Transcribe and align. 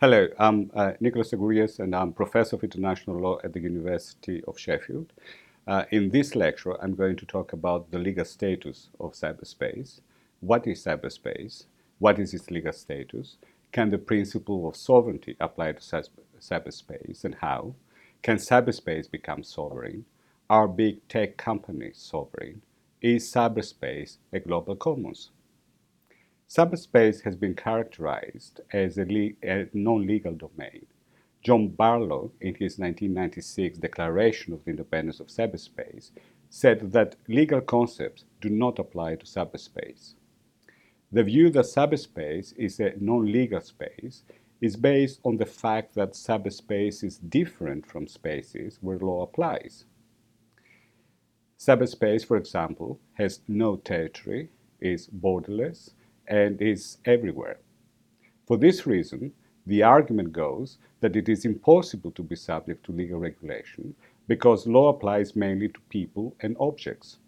Hello, 0.00 0.28
I'm 0.38 0.70
uh, 0.72 0.92
Nicholas 0.98 1.30
Tsagourias 1.30 1.78
and 1.78 1.94
I'm 1.94 2.14
Professor 2.14 2.56
of 2.56 2.64
International 2.64 3.20
Law 3.20 3.38
at 3.44 3.52
the 3.52 3.60
University 3.60 4.42
of 4.48 4.58
Sheffield. 4.58 5.12
Uh, 5.66 5.84
in 5.90 6.08
this 6.08 6.34
lecture, 6.34 6.82
I'm 6.82 6.94
going 6.94 7.16
to 7.16 7.26
talk 7.26 7.52
about 7.52 7.90
the 7.90 7.98
legal 7.98 8.24
status 8.24 8.88
of 8.98 9.12
cyberspace. 9.12 10.00
What 10.40 10.66
is 10.66 10.82
cyberspace? 10.82 11.66
What 11.98 12.18
is 12.18 12.32
its 12.32 12.50
legal 12.50 12.72
status? 12.72 13.36
Can 13.72 13.90
the 13.90 13.98
principle 13.98 14.66
of 14.66 14.74
sovereignty 14.74 15.36
apply 15.38 15.72
to 15.72 16.02
cyberspace 16.40 17.24
and 17.24 17.34
how? 17.34 17.74
Can 18.22 18.38
cyberspace 18.38 19.10
become 19.10 19.42
sovereign? 19.42 20.06
Are 20.48 20.66
big 20.66 21.06
tech 21.08 21.36
companies 21.36 21.98
sovereign? 21.98 22.62
Is 23.02 23.30
cyberspace 23.30 24.16
a 24.32 24.40
global 24.40 24.76
commons? 24.76 25.28
Cyberspace 26.50 27.22
has 27.22 27.36
been 27.36 27.54
characterized 27.54 28.60
as 28.72 28.98
a, 28.98 29.04
a 29.44 29.68
non-legal 29.72 30.34
domain. 30.34 30.84
John 31.44 31.68
Barlow, 31.68 32.32
in 32.40 32.56
his 32.56 32.76
1996 32.76 33.78
Declaration 33.78 34.52
of 34.52 34.64
the 34.64 34.70
Independence 34.72 35.20
of 35.20 35.28
Cyberspace, 35.28 36.10
said 36.48 36.90
that 36.90 37.14
legal 37.28 37.60
concepts 37.60 38.24
do 38.40 38.48
not 38.48 38.80
apply 38.80 39.14
to 39.14 39.26
cyberspace. 39.26 40.14
The 41.12 41.22
view 41.22 41.50
that 41.50 41.66
cyberspace 41.66 42.52
is 42.56 42.80
a 42.80 42.94
non-legal 42.98 43.60
space 43.60 44.24
is 44.60 44.74
based 44.74 45.20
on 45.24 45.36
the 45.36 45.46
fact 45.46 45.94
that 45.94 46.14
cyberspace 46.14 47.04
is 47.04 47.18
different 47.18 47.86
from 47.86 48.08
spaces 48.08 48.78
where 48.80 48.98
law 48.98 49.22
applies. 49.22 49.84
Cyberspace, 51.60 52.26
for 52.26 52.36
example, 52.36 52.98
has 53.14 53.38
no 53.46 53.76
territory, 53.76 54.50
is 54.80 55.06
borderless, 55.06 55.90
and 56.30 56.62
is 56.62 56.96
everywhere. 57.04 57.58
For 58.46 58.56
this 58.56 58.86
reason, 58.86 59.32
the 59.66 59.82
argument 59.82 60.32
goes 60.32 60.78
that 61.00 61.16
it 61.16 61.28
is 61.28 61.44
impossible 61.44 62.12
to 62.12 62.22
be 62.22 62.36
subject 62.36 62.86
to 62.86 62.92
legal 62.92 63.18
regulation 63.18 63.94
because 64.26 64.66
law 64.66 64.88
applies 64.88 65.36
mainly 65.36 65.68
to 65.68 65.80
people 65.90 66.34
and 66.40 66.56
objects. 66.58 67.18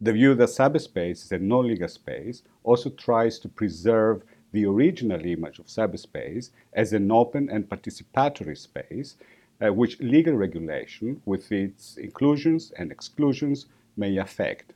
The 0.00 0.12
view 0.12 0.34
that 0.34 0.48
cyberspace 0.48 1.24
is 1.24 1.32
a 1.32 1.38
non-legal 1.38 1.88
space 1.88 2.42
also 2.64 2.90
tries 2.90 3.38
to 3.40 3.48
preserve 3.48 4.22
the 4.52 4.64
original 4.64 5.24
image 5.24 5.58
of 5.58 5.66
cyberspace 5.66 6.50
as 6.72 6.92
an 6.92 7.10
open 7.10 7.48
and 7.50 7.68
participatory 7.68 8.56
space 8.56 9.16
uh, 9.60 9.72
which 9.72 10.00
legal 10.00 10.34
regulation, 10.34 11.20
with 11.24 11.50
its 11.50 11.96
inclusions 11.96 12.72
and 12.78 12.92
exclusions, 12.92 13.66
may 13.96 14.16
affect. 14.16 14.72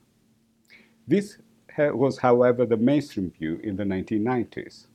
This 1.07 1.39
was, 1.79 2.19
however, 2.19 2.67
the 2.67 2.77
mainstream 2.77 3.31
view 3.31 3.61
in 3.63 3.77
the 3.77 3.85
1990s. 3.85 4.87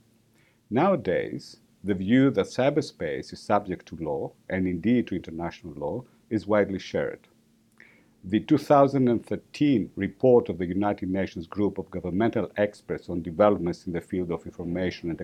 Nowadays, 0.69 1.57
the 1.83 1.93
view 1.93 2.29
that 2.31 2.47
cyberspace 2.47 3.31
is 3.31 3.39
subject 3.39 3.85
to 3.87 3.95
law, 3.95 4.33
and 4.49 4.67
indeed 4.67 5.07
to 5.07 5.15
international 5.15 5.73
law, 5.75 6.03
is 6.29 6.45
widely 6.45 6.79
shared. 6.79 7.27
The 8.23 8.41
2013 8.41 9.91
report 9.95 10.49
of 10.49 10.57
the 10.57 10.65
United 10.65 11.09
Nations 11.09 11.47
Group 11.47 11.77
of 11.77 11.89
Governmental 11.89 12.51
Experts 12.57 13.09
on 13.09 13.21
Developments 13.21 13.87
in 13.87 13.93
the 13.93 14.01
Field 14.01 14.31
of 14.31 14.45
Information 14.45 15.09
and 15.09 15.19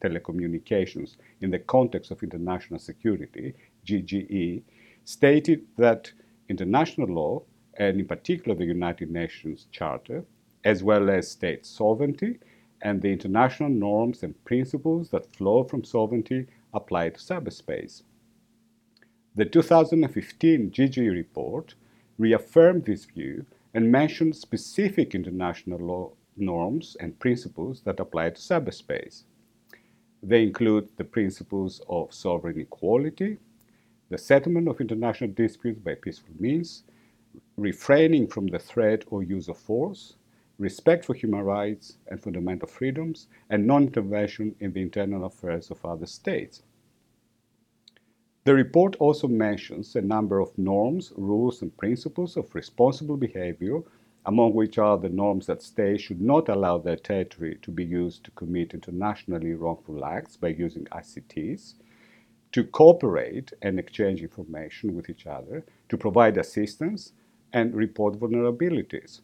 Telecommunications 0.00 1.16
in 1.40 1.50
the 1.50 1.58
Context 1.58 2.12
of 2.12 2.22
International 2.22 2.78
Security, 2.78 3.54
GGE, 3.84 4.62
stated 5.04 5.66
that 5.78 6.12
international 6.48 7.08
law, 7.08 7.42
and 7.78 7.98
in 7.98 8.06
particular 8.06 8.56
the 8.56 8.64
United 8.64 9.10
Nations 9.10 9.66
Charter, 9.72 10.24
as 10.64 10.82
well 10.82 11.10
as 11.10 11.30
state 11.30 11.64
sovereignty 11.64 12.38
and 12.82 13.02
the 13.02 13.12
international 13.12 13.68
norms 13.68 14.22
and 14.22 14.44
principles 14.44 15.10
that 15.10 15.34
flow 15.34 15.64
from 15.64 15.84
sovereignty 15.84 16.46
apply 16.74 17.10
to 17.10 17.18
cyberspace. 17.18 18.02
The 19.34 19.44
2015 19.44 20.70
GGE 20.70 21.10
report 21.10 21.74
reaffirmed 22.18 22.84
this 22.84 23.04
view 23.04 23.46
and 23.74 23.92
mentioned 23.92 24.36
specific 24.36 25.14
international 25.14 25.78
law 25.78 26.12
norms 26.36 26.96
and 27.00 27.18
principles 27.18 27.82
that 27.82 28.00
apply 28.00 28.30
to 28.30 28.40
cyberspace. 28.40 29.24
They 30.22 30.42
include 30.42 30.88
the 30.96 31.04
principles 31.04 31.80
of 31.88 32.12
sovereign 32.12 32.58
equality, 32.58 33.38
the 34.10 34.18
settlement 34.18 34.68
of 34.68 34.80
international 34.80 35.30
disputes 35.30 35.78
by 35.78 35.94
peaceful 35.94 36.34
means, 36.38 36.84
refraining 37.56 38.26
from 38.26 38.46
the 38.46 38.58
threat 38.58 39.04
or 39.08 39.22
use 39.22 39.48
of 39.48 39.58
force, 39.58 40.16
respect 40.58 41.04
for 41.04 41.14
human 41.14 41.42
rights 41.42 41.98
and 42.08 42.20
fundamental 42.20 42.68
freedoms, 42.68 43.28
and 43.48 43.66
non-intervention 43.66 44.54
in 44.60 44.72
the 44.72 44.82
internal 44.82 45.24
affairs 45.24 45.70
of 45.70 45.84
other 45.84 46.06
states. 46.06 46.62
The 48.44 48.54
report 48.54 48.96
also 48.96 49.28
mentions 49.28 49.94
a 49.94 50.00
number 50.00 50.40
of 50.40 50.56
norms, 50.56 51.12
rules, 51.16 51.60
and 51.62 51.76
principles 51.76 52.36
of 52.36 52.54
responsible 52.54 53.16
behavior, 53.16 53.80
among 54.26 54.54
which 54.54 54.78
are 54.78 54.98
the 54.98 55.08
norms 55.08 55.46
that 55.46 55.62
states 55.62 56.02
should 56.02 56.20
not 56.20 56.48
allow 56.48 56.78
their 56.78 56.96
territory 56.96 57.58
to 57.62 57.70
be 57.70 57.84
used 57.84 58.24
to 58.24 58.30
commit 58.32 58.74
internationally 58.74 59.54
wrongful 59.54 60.04
acts 60.04 60.36
by 60.36 60.48
using 60.48 60.84
ICTs, 60.86 61.74
to 62.52 62.64
cooperate 62.64 63.52
and 63.62 63.78
exchange 63.78 64.22
information 64.22 64.94
with 64.94 65.10
each 65.10 65.26
other, 65.26 65.64
to 65.88 65.96
provide 65.96 66.36
assistance, 66.36 67.12
and 67.52 67.74
report 67.74 68.18
vulnerabilities. 68.18 69.20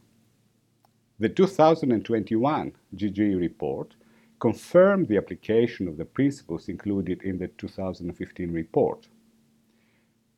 The 1.20 1.28
2021 1.28 2.72
GGE 2.96 3.38
report 3.38 3.94
confirmed 4.40 5.06
the 5.06 5.16
application 5.16 5.86
of 5.86 5.96
the 5.96 6.04
principles 6.04 6.68
included 6.68 7.22
in 7.22 7.38
the 7.38 7.46
2015 7.46 8.50
report. 8.50 9.06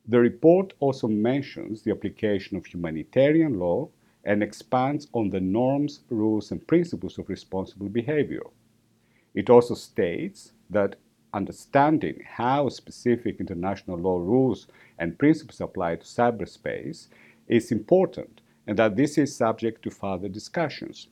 The 0.06 0.20
report 0.20 0.74
also 0.78 1.08
mentions 1.08 1.80
the 1.80 1.92
application 1.92 2.58
of 2.58 2.66
humanitarian 2.66 3.58
law 3.58 3.88
and 4.22 4.42
expands 4.42 5.08
on 5.14 5.30
the 5.30 5.40
norms, 5.40 6.00
rules, 6.10 6.50
and 6.52 6.66
principles 6.66 7.16
of 7.16 7.30
responsible 7.30 7.88
behavior. 7.88 8.42
It 9.34 9.48
also 9.48 9.74
states 9.74 10.52
that 10.68 10.96
understanding 11.32 12.22
how 12.26 12.68
specific 12.68 13.40
international 13.40 13.96
law 13.96 14.18
rules 14.18 14.66
and 14.98 15.18
principles 15.18 15.62
apply 15.62 15.96
to 15.96 16.04
cyberspace 16.04 17.08
is 17.48 17.72
important 17.72 18.42
and 18.66 18.78
that 18.78 18.96
this 18.96 19.18
is 19.18 19.36
subject 19.36 19.82
to 19.82 19.90
further 19.90 20.28
discussions. 20.28 21.08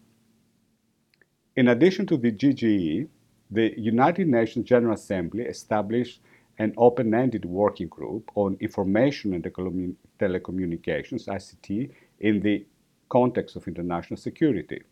In 1.56 1.68
addition 1.68 2.06
to 2.06 2.16
the 2.16 2.32
GGE, 2.32 3.08
the 3.50 3.78
United 3.78 4.26
Nations 4.26 4.66
General 4.66 4.94
Assembly 4.94 5.44
established 5.44 6.20
an 6.58 6.72
open-ended 6.76 7.44
working 7.44 7.88
group 7.88 8.30
on 8.34 8.56
information 8.60 9.34
and 9.34 9.44
telecommunications, 9.44 11.26
ICT, 11.28 11.90
in 12.20 12.40
the 12.40 12.64
context 13.08 13.56
of 13.56 13.68
international 13.68 14.16
security. 14.16 14.82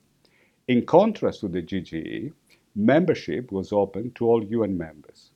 In 0.68 0.84
contrast 0.86 1.40
to 1.40 1.48
the 1.48 1.62
GGE, 1.62 2.32
membership 2.74 3.50
was 3.50 3.72
open 3.72 4.12
to 4.12 4.26
all 4.26 4.44
UN 4.44 4.76
members. 4.78 5.30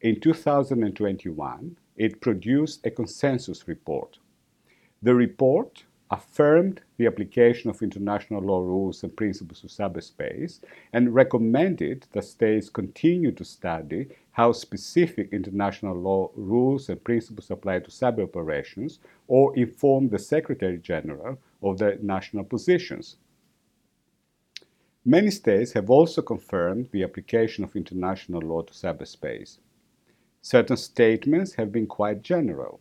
In 0.00 0.20
2021, 0.20 1.76
it 1.96 2.20
produced 2.20 2.86
a 2.86 2.90
consensus 2.90 3.66
report. 3.66 4.18
The 5.02 5.14
report 5.14 5.84
affirmed 6.10 6.80
the 6.96 7.06
application 7.06 7.68
of 7.68 7.82
international 7.82 8.40
law 8.40 8.60
rules 8.60 9.02
and 9.02 9.14
principles 9.16 9.60
to 9.60 9.66
cyberspace 9.66 10.60
and 10.92 11.14
recommended 11.14 12.06
that 12.12 12.24
states 12.24 12.70
continue 12.70 13.30
to 13.32 13.44
study 13.44 14.06
how 14.32 14.52
specific 14.52 15.28
international 15.32 15.94
law 15.94 16.30
rules 16.34 16.88
and 16.88 17.02
principles 17.04 17.50
apply 17.50 17.78
to 17.78 17.90
cyber 17.90 18.22
operations 18.22 19.00
or 19.26 19.56
inform 19.56 20.08
the 20.08 20.18
Secretary 20.18 20.78
General 20.78 21.38
of 21.62 21.78
their 21.78 21.98
national 22.00 22.44
positions. 22.44 23.16
Many 25.04 25.30
states 25.30 25.72
have 25.72 25.90
also 25.90 26.22
confirmed 26.22 26.88
the 26.92 27.02
application 27.02 27.64
of 27.64 27.76
international 27.76 28.42
law 28.42 28.62
to 28.62 28.72
cyberspace. 28.72 29.58
Certain 30.40 30.76
statements 30.76 31.54
have 31.54 31.72
been 31.72 31.86
quite 31.86 32.22
general. 32.22 32.80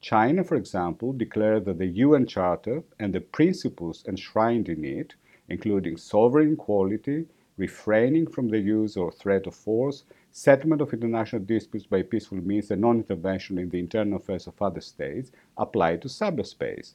China, 0.00 0.42
for 0.42 0.56
example, 0.56 1.12
declared 1.12 1.66
that 1.66 1.78
the 1.78 1.86
UN 1.86 2.26
Charter 2.26 2.82
and 2.98 3.12
the 3.12 3.20
principles 3.20 4.04
enshrined 4.08 4.68
in 4.68 4.84
it, 4.84 5.14
including 5.48 5.96
sovereign 5.98 6.54
equality, 6.54 7.26
refraining 7.58 8.26
from 8.26 8.48
the 8.48 8.58
use 8.58 8.96
or 8.96 9.12
threat 9.12 9.46
of 9.46 9.54
force, 9.54 10.04
settlement 10.32 10.80
of 10.80 10.94
international 10.94 11.42
disputes 11.42 11.86
by 11.86 12.00
peaceful 12.02 12.38
means, 12.38 12.70
and 12.70 12.80
non-intervention 12.80 13.58
in 13.58 13.68
the 13.68 13.78
internal 13.78 14.16
affairs 14.16 14.46
of 14.46 14.62
other 14.62 14.80
states, 14.80 15.30
apply 15.58 15.96
to 15.96 16.08
cyberspace. 16.08 16.94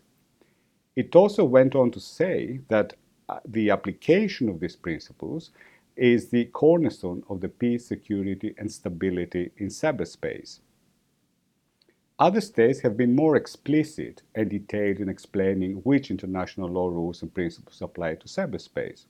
It 0.96 1.16
also 1.16 1.44
went 1.44 1.75
on 1.75 1.92
to 1.92 2.00
say 2.00 2.62
that 2.69 2.94
uh, 3.30 3.40
the 3.46 3.69
application 3.69 4.50
of 4.50 4.60
these 4.60 4.75
principles 4.75 5.52
is 5.96 6.30
the 6.30 6.46
cornerstone 6.46 7.24
of 7.30 7.42
the 7.42 7.50
peace, 7.50 7.86
security, 7.86 8.56
and 8.57 8.72
stability 8.72 9.52
in 9.57 9.68
cyberspace. 9.68 10.60
Other 12.17 12.39
states 12.39 12.79
have 12.79 12.95
been 12.95 13.13
more 13.13 13.35
explicit 13.35 14.21
and 14.33 14.50
detailed 14.50 15.01
in 15.01 15.09
explaining 15.09 15.81
which 15.83 16.09
international 16.09 16.69
law 16.69 16.88
rules 16.88 17.21
and 17.21 17.33
principles 17.33 17.81
apply 17.81 18.15
to 18.15 18.27
cyberspace. 18.27 19.03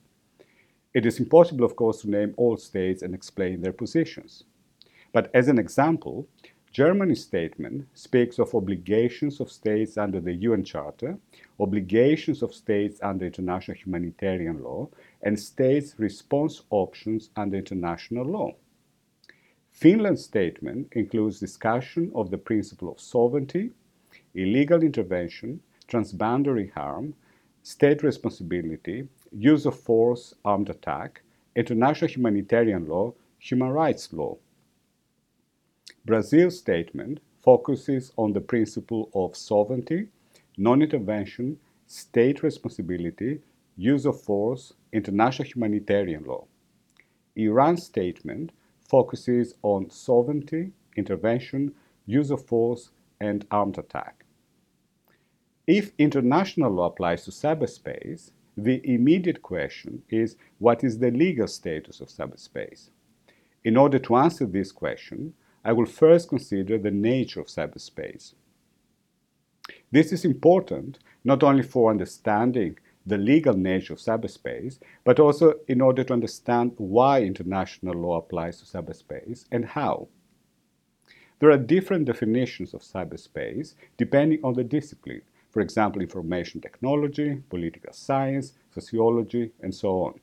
It 0.92 1.06
is 1.06 1.20
impossible, 1.20 1.64
of 1.64 1.76
course, 1.76 2.00
to 2.00 2.10
name 2.10 2.34
all 2.36 2.56
states 2.56 3.02
and 3.02 3.14
explain 3.14 3.60
their 3.60 3.72
positions. 3.72 4.42
But 5.12 5.30
as 5.32 5.46
an 5.46 5.56
example, 5.56 6.26
Germany's 6.72 7.22
statement 7.22 7.86
speaks 7.94 8.40
of 8.40 8.52
obligations 8.56 9.38
of 9.38 9.52
states 9.52 9.96
under 9.96 10.20
the 10.20 10.34
UN 10.34 10.64
Charter, 10.64 11.16
obligations 11.60 12.42
of 12.42 12.52
states 12.52 12.98
under 13.02 13.26
international 13.26 13.76
humanitarian 13.76 14.64
law, 14.64 14.88
and 15.22 15.38
states' 15.38 15.94
response 15.96 16.62
options 16.70 17.30
under 17.36 17.56
international 17.56 18.26
law. 18.26 18.52
Finland's 19.76 20.24
statement 20.24 20.88
includes 20.92 21.38
discussion 21.38 22.10
of 22.14 22.30
the 22.30 22.38
principle 22.38 22.90
of 22.90 22.98
sovereignty, 22.98 23.72
illegal 24.34 24.82
intervention, 24.82 25.60
transboundary 25.86 26.72
harm, 26.72 27.12
state 27.62 28.02
responsibility, 28.02 29.06
use 29.32 29.66
of 29.66 29.78
force, 29.78 30.32
armed 30.46 30.70
attack, 30.70 31.20
international 31.54 32.08
humanitarian 32.10 32.88
law, 32.88 33.12
human 33.38 33.68
rights 33.68 34.14
law. 34.14 34.38
Brazil's 36.06 36.56
statement 36.58 37.20
focuses 37.42 38.12
on 38.16 38.32
the 38.32 38.40
principle 38.40 39.10
of 39.12 39.36
sovereignty, 39.36 40.08
non 40.56 40.80
intervention, 40.80 41.58
state 41.86 42.42
responsibility, 42.42 43.42
use 43.76 44.06
of 44.06 44.18
force, 44.22 44.72
international 44.94 45.46
humanitarian 45.46 46.24
law. 46.24 46.46
Iran's 47.36 47.82
statement 47.82 48.52
focuses 48.88 49.54
on 49.62 49.90
sovereignty, 49.90 50.72
intervention, 50.96 51.74
use 52.06 52.30
of 52.30 52.44
force, 52.44 52.90
and 53.20 53.46
armed 53.50 53.78
attack. 53.78 54.24
If 55.66 55.92
international 55.98 56.70
law 56.70 56.86
applies 56.86 57.24
to 57.24 57.30
cyberspace, 57.30 58.30
the 58.56 58.80
immediate 58.84 59.42
question 59.42 60.02
is 60.08 60.36
what 60.58 60.84
is 60.84 60.98
the 60.98 61.10
legal 61.10 61.48
status 61.48 62.00
of 62.00 62.08
cyberspace? 62.08 62.90
In 63.64 63.76
order 63.76 63.98
to 63.98 64.16
answer 64.16 64.46
this 64.46 64.72
question, 64.72 65.34
I 65.64 65.72
will 65.72 65.86
first 65.86 66.28
consider 66.28 66.78
the 66.78 66.92
nature 66.92 67.40
of 67.40 67.48
cyberspace. 67.48 68.34
This 69.90 70.12
is 70.12 70.24
important 70.24 70.98
not 71.24 71.42
only 71.42 71.64
for 71.64 71.90
understanding 71.90 72.78
the 73.06 73.18
legal 73.18 73.54
nature 73.54 73.92
of 73.92 74.00
cyberspace, 74.00 74.78
but 75.04 75.20
also 75.20 75.54
in 75.68 75.80
order 75.80 76.02
to 76.04 76.12
understand 76.12 76.72
why 76.76 77.22
international 77.22 77.94
law 77.94 78.18
applies 78.18 78.60
to 78.60 78.64
cyberspace 78.64 79.44
and 79.52 79.64
how. 79.64 80.08
There 81.38 81.50
are 81.50 81.58
different 81.58 82.06
definitions 82.06 82.74
of 82.74 82.82
cyberspace 82.82 83.74
depending 83.96 84.40
on 84.42 84.54
the 84.54 84.64
discipline, 84.64 85.22
for 85.50 85.60
example, 85.60 86.02
information 86.02 86.60
technology, 86.60 87.42
political 87.48 87.92
science, 87.92 88.54
sociology, 88.74 89.52
and 89.60 89.74
so 89.74 90.02
on. 90.02 90.20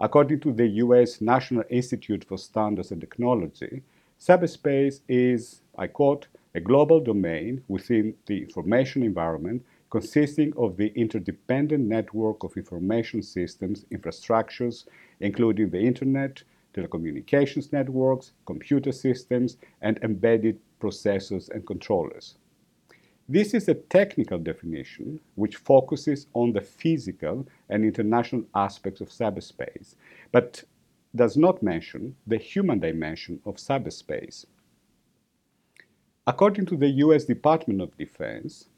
According 0.00 0.40
to 0.40 0.52
the 0.52 0.68
US 0.84 1.20
National 1.20 1.64
Institute 1.68 2.24
for 2.24 2.38
Standards 2.38 2.90
and 2.90 3.00
Technology, 3.00 3.82
Cyberspace 4.20 5.00
is, 5.08 5.62
I 5.78 5.86
quote, 5.86 6.28
a 6.54 6.60
global 6.60 7.00
domain 7.00 7.64
within 7.68 8.14
the 8.26 8.42
information 8.42 9.02
environment 9.02 9.64
consisting 9.90 10.52
of 10.56 10.76
the 10.76 10.92
interdependent 10.94 11.84
network 11.84 12.44
of 12.44 12.56
information 12.56 13.22
systems, 13.22 13.84
infrastructures, 13.92 14.86
including 15.18 15.70
the 15.70 15.80
Internet, 15.80 16.42
telecommunications 16.72 17.72
networks, 17.72 18.32
computer 18.46 18.92
systems, 18.92 19.56
and 19.82 19.98
embedded 20.02 20.58
processors 20.80 21.50
and 21.50 21.66
controllers. 21.66 22.36
This 23.28 23.54
is 23.54 23.68
a 23.68 23.74
technical 23.74 24.38
definition 24.38 25.20
which 25.34 25.56
focuses 25.56 26.26
on 26.34 26.52
the 26.52 26.60
physical 26.60 27.46
and 27.68 27.84
international 27.84 28.44
aspects 28.54 29.00
of 29.00 29.08
cyberspace, 29.08 29.94
but 30.32 30.64
does 31.14 31.36
not 31.36 31.62
mention 31.62 32.16
the 32.26 32.38
human 32.38 32.78
dimension 32.78 33.40
of 33.44 33.56
cyberspace. 33.56 34.46
According 36.26 36.66
to 36.66 36.76
the 36.76 36.90
US 37.04 37.24
Department 37.24 37.80
of 37.80 37.96
Defense, 37.96 38.68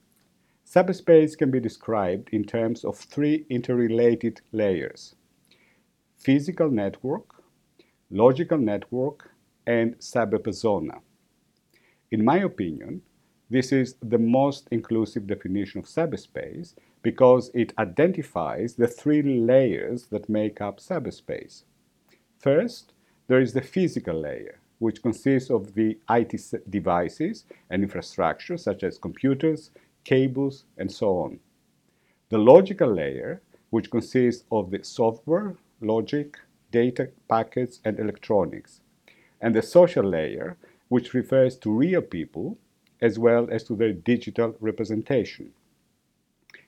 cyberspace 0.72 1.36
can 1.36 1.50
be 1.50 1.60
described 1.60 2.30
in 2.32 2.44
terms 2.44 2.82
of 2.82 2.96
three 2.96 3.44
interrelated 3.50 4.40
layers 4.52 5.14
physical 6.16 6.70
network, 6.70 7.42
logical 8.10 8.56
network, 8.56 9.32
and 9.66 9.98
cyberpersona. 9.98 11.00
In 12.10 12.24
my 12.24 12.38
opinion, 12.38 13.02
this 13.50 13.72
is 13.72 13.96
the 14.00 14.18
most 14.18 14.68
inclusive 14.70 15.26
definition 15.26 15.80
of 15.80 15.86
cyberspace 15.86 16.74
because 17.02 17.50
it 17.52 17.74
identifies 17.76 18.76
the 18.76 18.86
three 18.86 19.22
layers 19.22 20.06
that 20.06 20.28
make 20.28 20.60
up 20.60 20.78
cyberspace. 20.78 21.64
First, 22.38 22.92
there 23.26 23.40
is 23.40 23.52
the 23.52 23.60
physical 23.60 24.18
layer, 24.18 24.60
which 24.78 25.02
consists 25.02 25.50
of 25.50 25.74
the 25.74 25.98
IT 26.08 26.34
devices 26.70 27.44
and 27.68 27.82
infrastructure 27.82 28.56
such 28.56 28.82
as 28.84 28.96
computers, 28.96 29.70
cables, 30.04 30.64
and 30.76 30.90
so 30.90 31.18
on. 31.18 31.40
The 32.28 32.38
logical 32.38 32.92
layer, 32.92 33.42
which 33.70 33.90
consists 33.90 34.44
of 34.50 34.70
the 34.70 34.82
software, 34.84 35.56
logic, 35.80 36.38
data 36.70 37.10
packets, 37.28 37.80
and 37.84 37.98
electronics. 37.98 38.80
And 39.40 39.54
the 39.54 39.62
social 39.62 40.04
layer, 40.04 40.56
which 40.88 41.14
refers 41.14 41.56
to 41.58 41.70
real 41.70 42.02
people 42.02 42.58
as 43.00 43.18
well 43.18 43.48
as 43.50 43.64
to 43.64 43.74
their 43.74 43.92
digital 43.92 44.54
representation. 44.60 45.52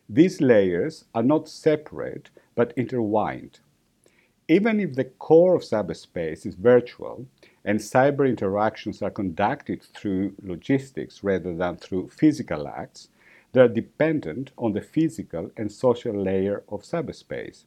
These 0.08 0.40
layers 0.40 1.04
are 1.14 1.22
not 1.22 1.48
separate 1.48 2.28
but 2.54 2.74
intertwined. 2.76 3.60
Even 4.48 4.78
if 4.80 4.94
the 4.94 5.04
core 5.04 5.54
of 5.54 5.62
cyberspace 5.62 6.44
is 6.44 6.54
virtual 6.56 7.26
and 7.64 7.78
cyber 7.78 8.28
interactions 8.28 9.00
are 9.00 9.10
conducted 9.10 9.82
through 9.82 10.34
logistics 10.42 11.24
rather 11.24 11.54
than 11.54 11.76
through 11.76 12.08
physical 12.08 12.68
acts, 12.68 13.08
they 13.54 13.60
are 13.60 13.68
dependent 13.68 14.50
on 14.58 14.72
the 14.72 14.80
physical 14.80 15.48
and 15.56 15.70
social 15.70 16.12
layer 16.12 16.64
of 16.68 16.82
cyberspace. 16.82 17.66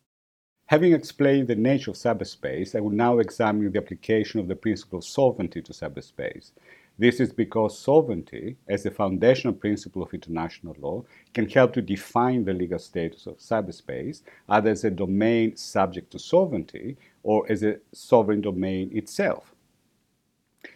Having 0.65 0.91
explained 0.91 1.47
the 1.47 1.55
nature 1.55 1.91
of 1.91 1.97
cyberspace, 1.97 2.75
I 2.75 2.81
will 2.81 2.91
now 2.91 3.19
examine 3.19 3.71
the 3.71 3.79
application 3.79 4.41
of 4.41 4.49
the 4.49 4.55
principle 4.55 4.99
of 4.99 5.05
sovereignty 5.05 5.61
to 5.61 5.71
cyberspace. 5.71 6.51
This 6.99 7.21
is 7.21 7.31
because 7.31 7.79
sovereignty, 7.79 8.57
as 8.67 8.85
a 8.85 8.91
foundational 8.91 9.53
principle 9.53 10.03
of 10.03 10.13
international 10.13 10.75
law, 10.77 11.05
can 11.33 11.47
help 11.47 11.71
to 11.73 11.81
define 11.81 12.43
the 12.43 12.53
legal 12.53 12.79
status 12.79 13.25
of 13.25 13.37
cyberspace, 13.37 14.23
either 14.49 14.71
as 14.71 14.83
a 14.83 14.91
domain 14.91 15.55
subject 15.55 16.11
to 16.11 16.19
sovereignty 16.19 16.97
or 17.23 17.49
as 17.49 17.63
a 17.63 17.77
sovereign 17.93 18.41
domain 18.41 18.89
itself. 18.93 19.55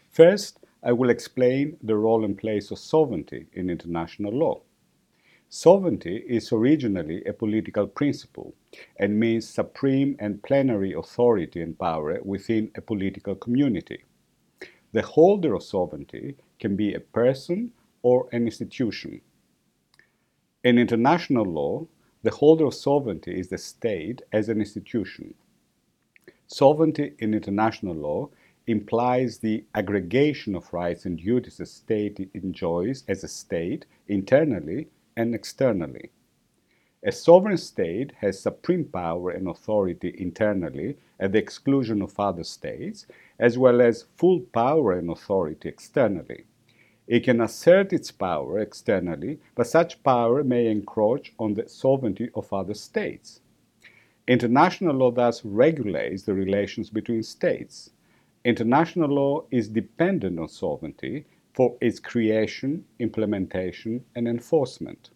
First, 0.10 0.60
I 0.82 0.94
will 0.94 1.10
explain 1.10 1.76
the 1.84 1.98
role 1.98 2.24
and 2.24 2.38
place 2.38 2.72
of 2.72 2.80
sovereignty 2.80 3.48
in 3.52 3.70
international 3.70 4.32
law. 4.32 4.62
Sovereignty 5.54 6.24
is 6.30 6.54
originally 6.54 7.26
a 7.26 7.34
political 7.34 7.86
principle 7.86 8.56
and 8.96 9.20
means 9.20 9.50
supreme 9.50 10.16
and 10.18 10.42
plenary 10.42 10.94
authority 10.94 11.60
and 11.60 11.78
power 11.78 12.22
within 12.24 12.72
a 12.76 12.80
political 12.80 13.36
community. 13.36 14.06
The 14.94 15.02
holder 15.02 15.54
of 15.54 15.62
sovereignty 15.62 16.38
can 16.58 16.78
be 16.78 16.94
a 16.94 17.02
person 17.02 17.74
or 18.02 18.30
an 18.32 18.46
institution. 18.46 19.20
In 20.64 20.78
international 20.78 21.44
law, 21.44 21.86
the 22.24 22.32
holder 22.32 22.68
of 22.68 22.74
sovereignty 22.74 23.38
is 23.38 23.50
the 23.50 23.58
state 23.58 24.22
as 24.32 24.48
an 24.48 24.60
institution. 24.60 25.34
Sovereignty 26.48 27.12
in 27.20 27.34
international 27.34 27.96
law 27.96 28.30
implies 28.68 29.40
the 29.40 29.66
aggregation 29.76 30.56
of 30.56 30.72
rights 30.72 31.04
and 31.04 31.18
duties 31.18 31.60
a 31.60 31.66
state 31.66 32.30
enjoys 32.34 33.04
as 33.10 33.26
a 33.26 33.28
state 33.28 33.86
internally 34.08 34.88
and 35.22 35.36
externally. 35.36 36.12
A 37.04 37.12
sovereign 37.12 37.58
state 37.58 38.12
has 38.22 38.40
supreme 38.40 38.86
power 38.86 39.32
and 39.32 39.48
authority 39.48 40.14
internally 40.18 40.98
at 41.20 41.32
the 41.32 41.40
exclusion 41.40 42.02
of 42.02 42.20
other 42.20 42.44
states, 42.44 43.08
as 43.40 43.58
well 43.58 43.82
as 43.82 44.06
full 44.18 44.40
power 44.40 44.94
and 44.94 45.10
authority 45.10 45.70
externally. 45.70 46.46
It 47.08 47.24
can 47.24 47.42
assert 47.42 47.92
its 47.92 48.12
power 48.12 48.60
externally, 48.60 49.40
but 49.56 49.68
such 49.68 50.04
power 50.04 50.44
may 50.44 50.68
encroach 50.68 51.34
on 51.40 51.56
the 51.56 51.68
sovereignty 51.68 52.30
of 52.36 52.54
other 52.54 52.76
states. 52.76 53.42
International 54.28 54.96
law 54.96 55.12
thus 55.12 55.44
regulates 55.44 56.24
the 56.24 56.34
relations 56.34 56.90
between 56.90 57.24
states. 57.24 57.90
International 58.46 59.10
law 59.10 59.44
is 59.52 59.68
dependent 59.68 60.40
on 60.40 60.48
sovereignty 60.48 61.26
for 61.54 61.78
its 61.82 62.00
creation, 62.00 62.86
implementation, 63.00 64.04
and 64.16 64.28
enforcement. 64.28 65.10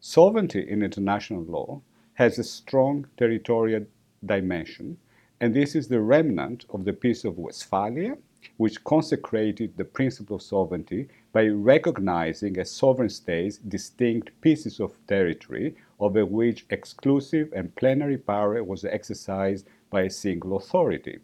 Sovereignty 0.00 0.68
in 0.68 0.82
international 0.82 1.42
law 1.42 1.80
has 2.14 2.38
a 2.38 2.44
strong 2.44 3.06
territorial 3.16 3.86
dimension, 4.24 4.98
and 5.40 5.54
this 5.54 5.74
is 5.74 5.88
the 5.88 6.00
remnant 6.00 6.64
of 6.70 6.84
the 6.84 6.92
Peace 6.92 7.24
of 7.24 7.38
Westphalia, 7.38 8.16
which 8.56 8.84
consecrated 8.84 9.76
the 9.76 9.84
principle 9.84 10.36
of 10.36 10.42
sovereignty 10.42 11.08
by 11.32 11.46
recognizing 11.48 12.56
as 12.58 12.70
sovereign 12.70 13.08
states 13.08 13.58
distinct 13.58 14.30
pieces 14.40 14.80
of 14.80 14.94
territory 15.06 15.74
over 15.98 16.24
which 16.24 16.64
exclusive 16.70 17.52
and 17.52 17.74
plenary 17.74 18.16
power 18.16 18.62
was 18.62 18.84
exercised 18.84 19.66
by 19.90 20.02
a 20.02 20.10
single 20.10 20.56
authority. 20.56 21.18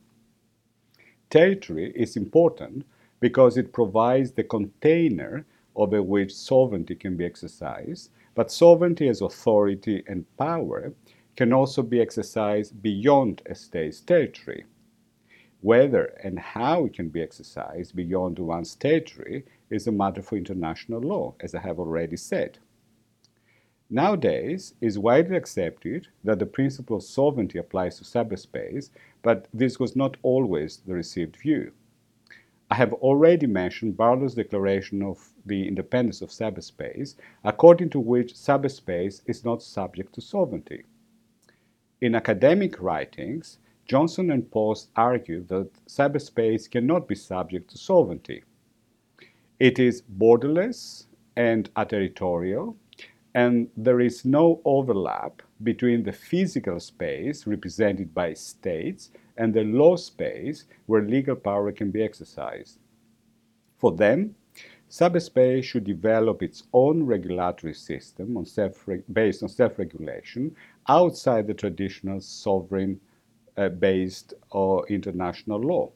Territory 1.30 1.92
is 1.94 2.16
important 2.16 2.84
because 3.22 3.56
it 3.56 3.72
provides 3.72 4.32
the 4.32 4.42
container 4.42 5.46
over 5.76 6.02
which 6.02 6.34
sovereignty 6.34 6.96
can 6.96 7.16
be 7.16 7.24
exercised, 7.24 8.10
but 8.34 8.50
sovereignty 8.50 9.08
as 9.08 9.20
authority 9.20 10.02
and 10.08 10.26
power 10.36 10.92
can 11.36 11.52
also 11.52 11.82
be 11.84 12.00
exercised 12.00 12.82
beyond 12.82 13.40
a 13.46 13.54
state's 13.54 14.00
territory. 14.00 14.64
Whether 15.60 16.06
and 16.24 16.36
how 16.36 16.86
it 16.86 16.94
can 16.94 17.10
be 17.10 17.22
exercised 17.22 17.94
beyond 17.94 18.40
one's 18.40 18.74
territory 18.74 19.44
is 19.70 19.86
a 19.86 19.92
matter 19.92 20.20
for 20.20 20.36
international 20.36 21.00
law, 21.00 21.36
as 21.38 21.54
I 21.54 21.60
have 21.60 21.78
already 21.78 22.16
said. 22.16 22.58
Nowadays, 23.88 24.74
it 24.80 24.86
is 24.86 24.98
widely 24.98 25.36
accepted 25.36 26.08
that 26.24 26.40
the 26.40 26.46
principle 26.46 26.96
of 26.96 27.04
sovereignty 27.04 27.60
applies 27.60 27.98
to 27.98 28.04
cyberspace, 28.04 28.90
but 29.22 29.46
this 29.54 29.78
was 29.78 29.94
not 29.94 30.16
always 30.24 30.78
the 30.78 30.94
received 30.94 31.36
view. 31.36 31.70
I 32.72 32.76
have 32.76 32.94
already 32.94 33.46
mentioned 33.46 33.98
Barlow's 33.98 34.34
declaration 34.34 35.02
of 35.02 35.28
the 35.44 35.68
independence 35.68 36.22
of 36.22 36.30
cyberspace, 36.30 37.16
according 37.44 37.90
to 37.90 38.00
which 38.00 38.32
cyberspace 38.32 39.20
is 39.26 39.44
not 39.44 39.62
subject 39.62 40.14
to 40.14 40.22
sovereignty. 40.22 40.84
In 42.00 42.14
academic 42.14 42.80
writings, 42.80 43.58
Johnson 43.84 44.30
and 44.30 44.50
Post 44.50 44.88
argue 44.96 45.44
that 45.48 45.68
cyberspace 45.86 46.70
cannot 46.70 47.06
be 47.06 47.14
subject 47.14 47.68
to 47.72 47.76
sovereignty. 47.76 48.42
It 49.60 49.78
is 49.78 50.00
borderless 50.00 51.08
and 51.36 51.68
aterritorial, 51.76 52.74
and 53.34 53.68
there 53.76 54.00
is 54.00 54.24
no 54.24 54.62
overlap 54.64 55.42
between 55.62 56.04
the 56.04 56.12
physical 56.12 56.80
space 56.80 57.46
represented 57.46 58.14
by 58.14 58.32
states 58.32 59.10
and 59.36 59.52
the 59.52 59.64
law 59.64 59.96
space 59.96 60.64
where 60.86 61.02
legal 61.02 61.36
power 61.36 61.72
can 61.72 61.90
be 61.90 62.02
exercised. 62.02 62.78
For 63.78 63.92
them, 63.92 64.34
cyberspace 64.90 65.64
should 65.64 65.84
develop 65.84 66.42
its 66.42 66.64
own 66.72 67.02
regulatory 67.04 67.74
system 67.74 68.36
on 68.36 68.46
based 69.12 69.42
on 69.42 69.48
self-regulation 69.48 70.54
outside 70.88 71.46
the 71.46 71.54
traditional 71.54 72.20
sovereign 72.20 73.00
uh, 73.56 73.68
based 73.68 74.34
or 74.50 74.86
international 74.88 75.60
law. 75.60 75.90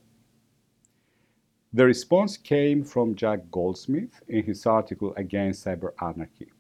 The 1.73 1.85
response 1.85 2.38
came 2.38 2.85
from 2.85 3.14
Jack 3.14 3.50
Goldsmith 3.50 4.23
in 4.28 4.45
his 4.45 4.64
article 4.64 5.12
Against 5.16 5.64
Cyber 5.64 5.90
Anarchy. 6.00 6.50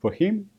For 0.00 0.12
him, 0.12 0.50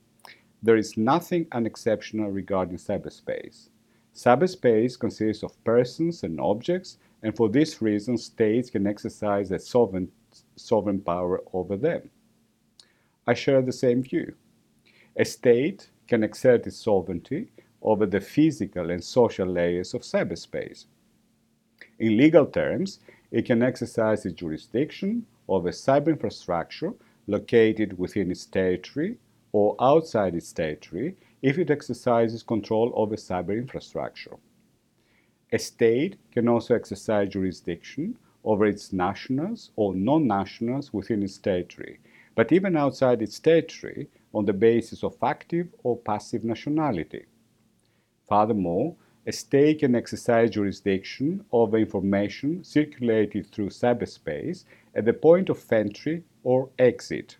there 0.63 0.77
is 0.77 0.97
nothing 0.97 1.47
unexceptional 1.51 2.31
regarding 2.31 2.77
cyberspace. 2.77 3.69
Cyberspace 4.13 4.99
consists 4.99 5.43
of 5.43 5.63
persons 5.63 6.23
and 6.23 6.39
objects, 6.39 6.97
and 7.23 7.35
for 7.35 7.49
this 7.49 7.81
reason, 7.81 8.17
states 8.17 8.69
can 8.69 8.85
exercise 8.85 9.51
a 9.51 9.59
sovereign, 9.59 10.11
sovereign 10.55 10.99
power 10.99 11.41
over 11.53 11.77
them. 11.77 12.09
I 13.25 13.33
share 13.33 13.61
the 13.61 13.71
same 13.71 14.03
view. 14.03 14.35
A 15.15 15.25
state 15.25 15.89
can 16.07 16.23
exert 16.23 16.67
its 16.67 16.77
sovereignty 16.77 17.51
over 17.81 18.05
the 18.05 18.19
physical 18.19 18.91
and 18.91 19.03
social 19.03 19.47
layers 19.47 19.93
of 19.93 20.01
cyberspace. 20.01 20.85
In 21.99 22.17
legal 22.17 22.45
terms, 22.45 22.99
it 23.31 23.45
can 23.45 23.63
exercise 23.63 24.25
its 24.25 24.35
jurisdiction 24.35 25.25
over 25.47 25.69
cyber 25.69 26.09
infrastructure 26.09 26.93
located 27.27 27.97
within 27.97 28.31
its 28.31 28.45
territory 28.45 29.17
or 29.51 29.75
outside 29.79 30.35
its 30.35 30.51
territory 30.51 31.15
if 31.41 31.57
it 31.57 31.71
exercises 31.71 32.43
control 32.43 32.91
over 32.95 33.15
cyber 33.15 33.57
infrastructure. 33.57 34.37
A 35.51 35.59
state 35.59 36.17
can 36.31 36.47
also 36.47 36.75
exercise 36.75 37.29
jurisdiction 37.29 38.17
over 38.43 38.65
its 38.65 38.93
nationals 38.93 39.71
or 39.75 39.93
non-nationals 39.93 40.93
within 40.93 41.23
its 41.23 41.37
territory, 41.37 41.99
but 42.35 42.51
even 42.51 42.77
outside 42.77 43.21
its 43.21 43.39
territory 43.39 44.07
on 44.33 44.45
the 44.45 44.53
basis 44.53 45.03
of 45.03 45.17
active 45.21 45.67
or 45.83 45.97
passive 45.97 46.43
nationality. 46.43 47.25
Furthermore, 48.29 48.95
a 49.27 49.31
state 49.31 49.79
can 49.79 49.93
exercise 49.93 50.49
jurisdiction 50.51 51.45
over 51.51 51.77
information 51.77 52.63
circulated 52.63 53.45
through 53.47 53.69
cyberspace 53.69 54.63
at 54.95 55.05
the 55.05 55.13
point 55.13 55.49
of 55.49 55.71
entry 55.71 56.23
or 56.43 56.69
exit. 56.79 57.37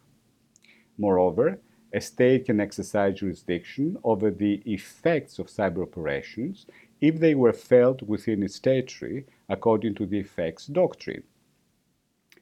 Moreover, 0.98 1.60
a 1.94 2.02
state 2.02 2.46
can 2.46 2.60
exercise 2.60 3.20
jurisdiction 3.20 3.98
over 4.04 4.32
the 4.32 4.62
effects 4.66 5.40
of 5.40 5.48
cyber 5.48 5.84
operations 5.84 6.66
if 7.02 7.20
they 7.20 7.36
were 7.36 7.54
felt 7.54 8.02
within 8.04 8.44
its 8.44 8.60
territory 8.60 9.26
according 9.50 9.96
to 9.96 10.06
the 10.06 10.20
effects 10.20 10.68
doctrine. 10.68 11.24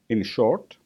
In 0.08 0.22
short, 0.22 0.76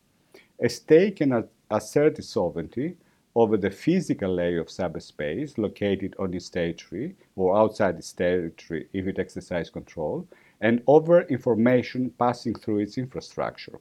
a 0.61 0.69
state 0.69 1.17
can 1.17 1.49
assert 1.71 2.19
its 2.19 2.29
sovereignty 2.29 2.97
over 3.35 3.57
the 3.57 3.71
physical 3.71 4.33
layer 4.33 4.61
of 4.61 4.69
cyberspace 4.69 5.59
located 5.59 6.15
on 6.19 6.33
its 6.33 6.49
territory 6.49 7.17
or 7.37 7.57
outside 7.57 7.97
its 7.97 8.13
territory 8.13 8.87
if 8.93 9.07
it 9.07 9.19
exercises 9.19 9.71
control, 9.71 10.27
and 10.61 10.83
over 10.87 11.23
information 11.23 12.11
passing 12.19 12.55
through 12.55 12.79
its 12.79 12.97
infrastructure. 12.97 13.81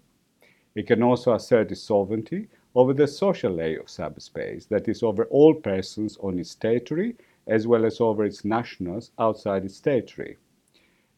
It 0.75 0.87
can 0.87 1.03
also 1.03 1.33
assert 1.35 1.71
its 1.71 1.83
sovereignty 1.83 2.47
over 2.75 2.93
the 2.93 3.07
social 3.07 3.53
layer 3.53 3.79
of 3.79 3.87
cyberspace, 3.87 4.67
that 4.69 4.87
is, 4.87 5.03
over 5.03 5.25
all 5.25 5.53
persons 5.53 6.17
on 6.21 6.39
its 6.39 6.55
territory, 6.55 7.15
as 7.47 7.67
well 7.67 7.85
as 7.85 8.01
over 8.01 8.25
its 8.25 8.43
nationals 8.43 9.11
outside 9.19 9.65
its 9.65 9.79
territory. 9.79 10.37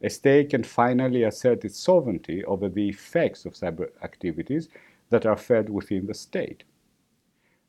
A 0.02 0.10
state 0.10 0.50
can 0.50 0.64
finally 0.64 1.24
assert 1.24 1.64
its 1.64 1.80
sovereignty 1.80 2.44
over 2.46 2.68
the 2.68 2.90
effects 2.90 3.46
of 3.46 3.54
cyber 3.54 3.90
activities 4.04 4.70
that 5.10 5.26
are 5.26 5.38
fed 5.38 5.70
within 5.70 6.06
the 6.06 6.14
state. 6.14 6.64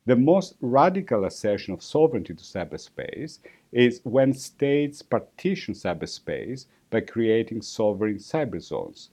The 0.05 0.15
most 0.15 0.55
radical 0.61 1.25
assertion 1.25 1.73
of 1.73 1.83
sovereignty 1.83 2.33
to 2.33 2.43
cyberspace 2.43 3.39
is 3.71 4.01
when 4.03 4.33
states 4.33 5.01
partition 5.01 5.73
cyberspace 5.73 6.65
by 6.89 7.01
creating 7.01 7.61
sovereign 7.61 8.17
cyber 8.17 8.61
zones. 8.61 9.09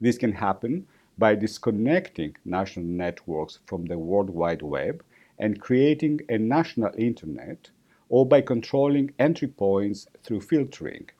This 0.00 0.18
can 0.18 0.32
happen 0.32 0.86
by 1.18 1.34
disconnecting 1.34 2.36
national 2.44 2.86
networks 2.86 3.58
from 3.66 3.84
the 3.86 3.98
World 3.98 4.30
Wide 4.30 4.62
Web 4.62 5.02
and 5.38 5.60
creating 5.60 6.20
a 6.28 6.38
national 6.38 6.92
internet, 6.96 7.70
or 8.08 8.24
by 8.24 8.40
controlling 8.40 9.12
entry 9.18 9.48
points 9.48 10.06
through 10.22 10.40
filtering. 10.40 11.10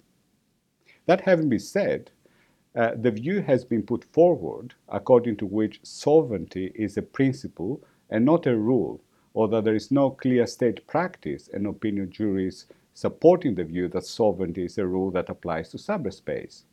That 1.07 1.23
having 1.23 1.49
been 1.49 1.59
said, 1.59 2.11
uh, 2.77 2.93
the 2.95 3.11
view 3.11 3.43
has 3.43 3.65
been 3.65 3.83
put 3.83 4.05
forward 4.05 4.75
according 4.89 5.37
to 5.39 5.47
which 5.47 5.81
sovereignty 5.83 6.71
is 6.75 6.97
a 6.97 7.03
principle 7.03 7.83
and 8.09 8.25
not 8.25 8.47
a 8.47 8.57
rule, 8.57 9.01
or 9.35 9.49
that 9.49 9.65
there 9.65 9.75
is 9.75 9.91
no 9.91 10.11
clear 10.11 10.47
state 10.47 10.87
practice 10.87 11.49
and 11.53 11.67
opinio 11.67 12.09
juris 12.09 12.67
supporting 12.95 13.55
the 13.55 13.65
view 13.65 13.89
that 13.89 14.05
sovereignty 14.05 14.65
is 14.65 14.79
a 14.79 14.87
rule 14.87 15.11
that 15.11 15.29
applies 15.29 15.71
to 15.71 15.77
cyberspace. 15.77 16.65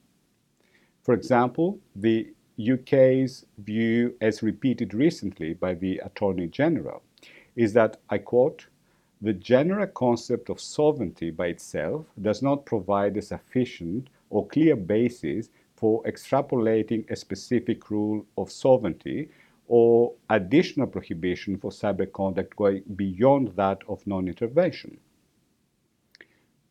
For 1.04 1.14
example, 1.14 1.80
the 1.96 2.34
UK's 2.60 3.46
view, 3.58 4.16
as 4.22 4.42
repeated 4.42 4.94
recently 4.94 5.54
by 5.54 5.74
the 5.74 6.00
Attorney 6.00 6.48
General, 6.48 7.02
is 7.56 7.74
that, 7.74 7.98
I 8.10 8.18
quote, 8.20 8.68
the 9.22 9.34
general 9.34 9.88
concept 9.88 10.50
of 10.50 10.60
sovereignty 10.60 11.32
by 11.32 11.48
itself 11.48 12.06
does 12.22 12.42
not 12.42 12.66
provide 12.66 13.18
a 13.18 13.22
sufficient 13.22 14.10
or 14.30 14.48
clear 14.48 14.76
basis 14.76 15.50
for 15.76 16.04
extrapolating 16.04 17.10
a 17.10 17.16
specific 17.16 17.90
rule 17.90 18.26
of 18.38 18.52
sovereignty 18.52 19.30
or 19.68 20.14
additional 20.30 20.88
prohibition 20.88 21.58
for 21.58 21.72
cyber 21.72 22.12
conduct 22.12 22.56
going 22.56 22.84
beyond 22.96 23.50
that 23.56 23.82
of 23.88 24.06
non 24.06 24.28
intervention. 24.28 24.98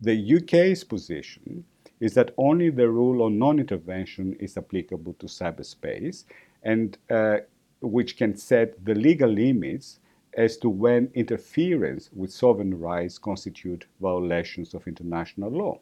The 0.01 0.37
UK's 0.37 0.85
position 0.85 1.65
is 2.05 2.13
that 2.13 2.35
only 2.37 2.69
the 2.69 2.87
rule 2.87 3.23
on 3.23 3.39
non-intervention 3.39 4.37
is 4.39 4.59
applicable 4.59 5.15
to 5.15 5.25
cyberspace 5.25 6.25
and 6.63 6.99
uh, 7.09 7.39
which 7.81 8.19
can 8.19 8.37
set 8.37 8.85
the 8.85 8.95
legal 8.95 9.31
limits 9.31 10.01
as 10.37 10.59
to 10.59 10.69
when 10.69 11.11
interference 11.15 12.11
with 12.13 12.31
sovereign 12.31 12.79
rights 12.79 13.17
constitute 13.17 13.87
violations 14.03 14.75
of 14.75 14.87
international 14.87 15.51
law. 15.51 15.81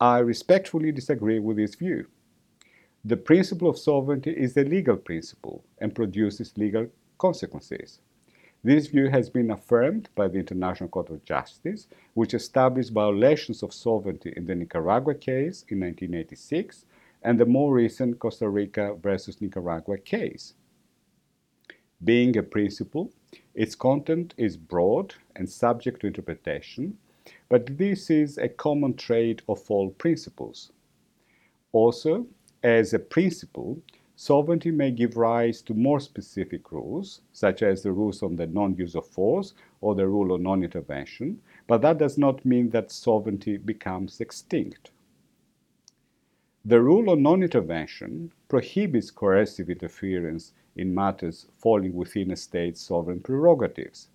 I 0.00 0.20
respectfully 0.20 0.92
disagree 0.92 1.40
with 1.40 1.58
this 1.58 1.74
view. 1.74 2.06
The 3.04 3.18
principle 3.18 3.68
of 3.68 3.76
sovereignty 3.76 4.30
is 4.30 4.56
a 4.56 4.64
legal 4.64 4.96
principle 4.96 5.62
and 5.76 5.94
produces 5.94 6.56
legal 6.56 6.86
consequences. 7.18 8.00
This 8.64 8.86
view 8.86 9.10
has 9.10 9.28
been 9.28 9.50
affirmed 9.50 10.08
by 10.14 10.26
the 10.26 10.38
International 10.38 10.88
Court 10.88 11.10
of 11.10 11.22
Justice, 11.22 11.86
which 12.14 12.32
established 12.32 12.94
violations 12.94 13.62
of 13.62 13.74
sovereignty 13.74 14.32
in 14.34 14.46
the 14.46 14.54
Nicaragua 14.54 15.14
case 15.14 15.66
in 15.68 15.80
1986 15.80 16.86
and 17.22 17.38
the 17.38 17.44
more 17.44 17.74
recent 17.74 18.18
Costa 18.18 18.48
Rica 18.48 18.94
versus 18.94 19.42
Nicaragua 19.42 19.98
case. 19.98 20.54
Being 22.02 22.38
a 22.38 22.42
principle, 22.42 23.12
its 23.54 23.74
content 23.74 24.32
is 24.38 24.56
broad 24.56 25.14
and 25.36 25.46
subject 25.46 26.00
to 26.00 26.06
interpretation, 26.06 26.96
but 27.50 27.76
this 27.76 28.08
is 28.08 28.38
a 28.38 28.48
common 28.48 28.94
trait 28.94 29.42
of 29.46 29.62
all 29.70 29.90
principles. 29.90 30.72
Also, 31.72 32.26
as 32.62 32.94
a 32.94 32.98
principle, 32.98 33.82
sovereignty 34.16 34.70
may 34.70 34.90
give 34.90 35.16
rise 35.16 35.60
to 35.62 35.74
more 35.74 36.00
specific 36.00 36.70
rules, 36.70 37.22
such 37.32 37.62
as 37.62 37.82
the 37.82 37.92
rules 37.92 38.22
on 38.22 38.36
the 38.36 38.46
non-use 38.46 38.94
of 38.94 39.06
force 39.06 39.54
or 39.80 39.94
the 39.94 40.06
rule 40.06 40.32
of 40.32 40.40
non-intervention, 40.40 41.40
but 41.66 41.82
that 41.82 41.98
does 41.98 42.16
not 42.16 42.44
mean 42.44 42.70
that 42.70 42.90
sovereignty 42.90 43.56
becomes 43.56 44.20
extinct. 44.20 44.90
The 46.64 46.80
rule 46.80 47.12
of 47.12 47.18
non-intervention 47.18 48.32
prohibits 48.48 49.10
coercive 49.10 49.68
interference 49.68 50.52
in 50.76 50.94
matters 50.94 51.46
falling 51.58 51.94
within 51.94 52.30
a 52.30 52.36
state's 52.36 52.80
sovereign 52.80 53.20
prerogatives. 53.20 54.08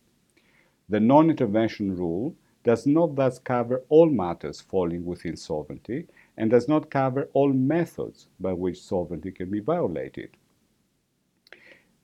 The 0.88 1.00
non-intervention 1.00 1.96
rule 1.96 2.36
does 2.64 2.88
not 2.88 3.16
thus 3.16 3.40
cover 3.40 3.84
all 3.90 4.10
matters 4.10 4.62
falling 4.62 5.06
within 5.06 5.36
sovereignty 5.36 6.08
and 6.40 6.50
does 6.50 6.70
not 6.70 6.90
cover 6.90 7.30
all 7.34 7.52
methods 7.52 8.28
by 8.40 8.54
which 8.54 8.82
sovereignty 8.82 9.30
can 9.32 9.52
be 9.52 9.60
violated. 9.60 10.32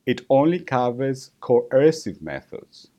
It 0.06 0.22
only 0.30 0.60
covers 0.60 1.32
coercive 1.39 2.22
methods. 2.22 2.89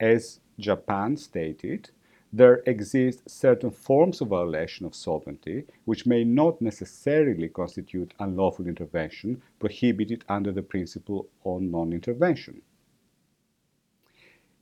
As 0.00 0.40
Japan 0.58 1.16
stated, 1.16 1.90
there 2.32 2.62
exist 2.66 3.28
certain 3.28 3.70
forms 3.70 4.20
of 4.20 4.28
violation 4.28 4.86
of 4.86 4.94
sovereignty 4.94 5.64
which 5.84 6.06
may 6.06 6.24
not 6.24 6.60
necessarily 6.60 7.48
constitute 7.48 8.14
unlawful 8.18 8.66
intervention 8.66 9.42
prohibited 9.60 10.24
under 10.28 10.52
the 10.52 10.62
principle 10.62 11.28
of 11.44 11.62
non-intervention. 11.62 12.62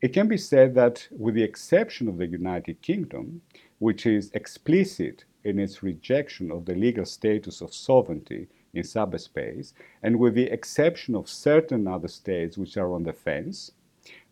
It 0.03 0.13
can 0.13 0.29
be 0.29 0.37
said 0.37 0.75
that, 0.75 1.09
with 1.11 1.35
the 1.35 1.43
exception 1.43 2.09
of 2.09 2.19
the 2.19 2.27
United 2.27 2.83
Kingdom, 2.83 3.41
which 3.79 4.07
is 4.07 4.31
explicit 4.35 5.25
in 5.47 5.59
its 5.59 5.83
rejection 5.83 6.51
of 6.51 6.65
the 6.65 6.75
legal 6.75 7.05
status 7.05 7.61
of 7.61 7.73
sovereignty 7.73 8.49
in 8.75 8.83
cyberspace, 8.83 9.73
and 10.03 10.19
with 10.19 10.35
the 10.35 10.51
exception 10.51 11.15
of 11.15 11.29
certain 11.29 11.87
other 11.87 12.09
states 12.09 12.59
which 12.59 12.77
are 12.77 12.93
on 12.93 13.05
the 13.05 13.13
fence, 13.13 13.73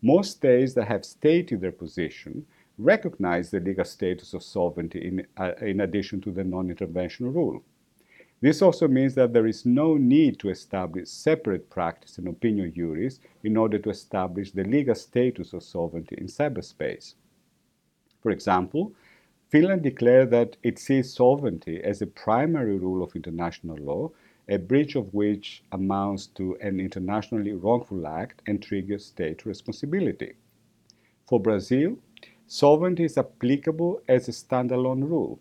most 0.03 0.33
states 0.33 0.75
that 0.75 0.89
have 0.89 1.05
stated 1.05 1.61
their 1.61 1.73
position 1.73 2.45
recognize 2.79 3.51
the 3.51 3.61
legal 3.61 3.85
status 3.85 4.35
of 4.35 4.43
sovereignty 4.43 4.99
in, 5.09 5.27
uh, 5.37 5.53
in 5.61 5.81
addition 5.81 6.21
to 6.21 6.33
the 6.33 6.45
non-intervention 6.45 7.33
rule. 7.33 7.63
This 8.41 8.61
also 8.61 8.89
means 8.89 9.15
that 9.15 9.33
there 9.33 9.47
is 9.47 9.65
no 9.65 9.97
need 9.97 10.39
to 10.41 10.51
establish 10.51 11.09
separate 11.09 11.71
practice 11.71 12.19
and 12.19 12.27
opinio 12.27 12.71
juris 12.71 13.21
in 13.43 13.57
order 13.57 13.79
to 13.79 13.91
establish 13.91 14.51
the 14.51 14.65
legal 14.65 14.95
status 14.95 15.53
of 15.53 15.63
sovereignty 15.63 16.17
in 16.19 16.27
cyberspace. 16.27 17.15
For 18.21 18.31
example, 18.31 18.93
Finland 19.55 19.85
declared 19.85 20.31
that 20.31 20.57
it 20.65 20.81
sees 20.81 21.15
sovereignty 21.15 21.81
as 21.85 22.03
a 22.03 22.09
primary 22.09 22.77
rule 22.77 23.05
of 23.05 23.15
international 23.15 23.77
law, 23.77 24.11
a 24.49 24.57
breach 24.57 24.97
of 24.97 25.15
which 25.15 25.63
amounts 25.71 26.27
to 26.27 26.57
an 26.61 26.81
internationally 26.81 27.53
wrongful 27.53 28.05
act 28.05 28.43
and 28.49 28.61
triggers 28.61 29.05
state 29.05 29.47
responsibility. 29.47 30.33
For 31.29 31.39
Brazil, 31.39 31.97
sovereignty 32.49 33.05
is 33.05 33.17
applicable 33.17 34.03
as 34.09 34.27
a 34.27 34.33
standalone 34.33 35.09
rule. 35.09 35.39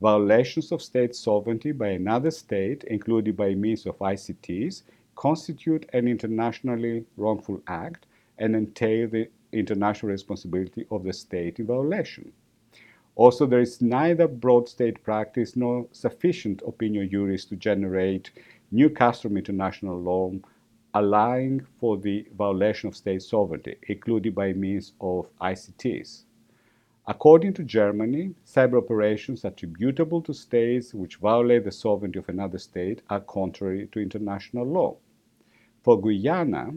Violations 0.00 0.72
of 0.72 0.82
state 0.82 1.14
sovereignty 1.14 1.70
by 1.70 1.90
another 1.90 2.32
state, 2.32 2.82
including 2.88 3.34
by 3.34 3.54
means 3.54 3.86
of 3.86 3.96
ICTs, 4.00 4.82
constitute 5.14 5.88
an 5.92 6.08
internationally 6.08 7.04
wrongful 7.16 7.62
act 7.68 8.06
and 8.36 8.56
entail 8.56 9.06
the 9.06 9.28
international 9.52 10.10
responsibility 10.10 10.88
of 10.90 11.04
the 11.04 11.12
state 11.12 11.60
in 11.60 11.66
violation. 11.66 12.32
Also, 13.16 13.46
there 13.46 13.60
is 13.60 13.80
neither 13.80 14.26
broad 14.26 14.68
state 14.68 15.02
practice 15.02 15.54
nor 15.56 15.86
sufficient 15.92 16.62
opinio 16.62 17.08
juris 17.08 17.44
to 17.44 17.56
generate 17.56 18.30
new 18.72 18.90
custom 18.90 19.36
international 19.36 20.00
law 20.00 20.32
allowing 20.94 21.60
for 21.80 21.98
the 21.98 22.24
violation 22.36 22.88
of 22.88 22.96
state 22.96 23.20
sovereignty, 23.20 23.76
including 23.88 24.32
by 24.32 24.52
means 24.52 24.92
of 25.00 25.26
ICTs. 25.40 26.22
According 27.06 27.52
to 27.54 27.64
Germany, 27.64 28.34
cyber 28.46 28.78
operations 28.78 29.44
attributable 29.44 30.22
to 30.22 30.32
states 30.32 30.94
which 30.94 31.16
violate 31.16 31.64
the 31.64 31.72
sovereignty 31.72 32.18
of 32.18 32.28
another 32.28 32.58
state 32.58 33.02
are 33.10 33.20
contrary 33.20 33.88
to 33.92 34.00
international 34.00 34.64
law. 34.64 34.96
For 35.82 36.00
Guyana, 36.00 36.74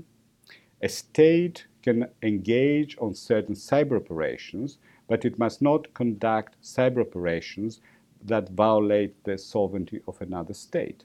a 0.81 0.89
state 0.89 1.67
can 1.81 2.09
engage 2.21 2.97
on 2.99 3.13
certain 3.13 3.55
cyber 3.55 3.95
operations, 3.95 4.79
but 5.07 5.25
it 5.25 5.39
must 5.39 5.61
not 5.61 5.93
conduct 5.93 6.55
cyber 6.61 7.01
operations 7.01 7.79
that 8.23 8.49
violate 8.49 9.23
the 9.23 9.37
sovereignty 9.37 10.01
of 10.07 10.21
another 10.21 10.53
state. 10.53 11.03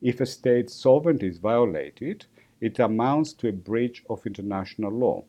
If 0.00 0.20
a 0.20 0.26
state's 0.26 0.74
sovereignty 0.74 1.28
is 1.28 1.38
violated, 1.38 2.26
it 2.60 2.78
amounts 2.78 3.32
to 3.34 3.48
a 3.48 3.52
breach 3.52 4.04
of 4.10 4.26
international 4.26 4.92
law. 4.92 5.24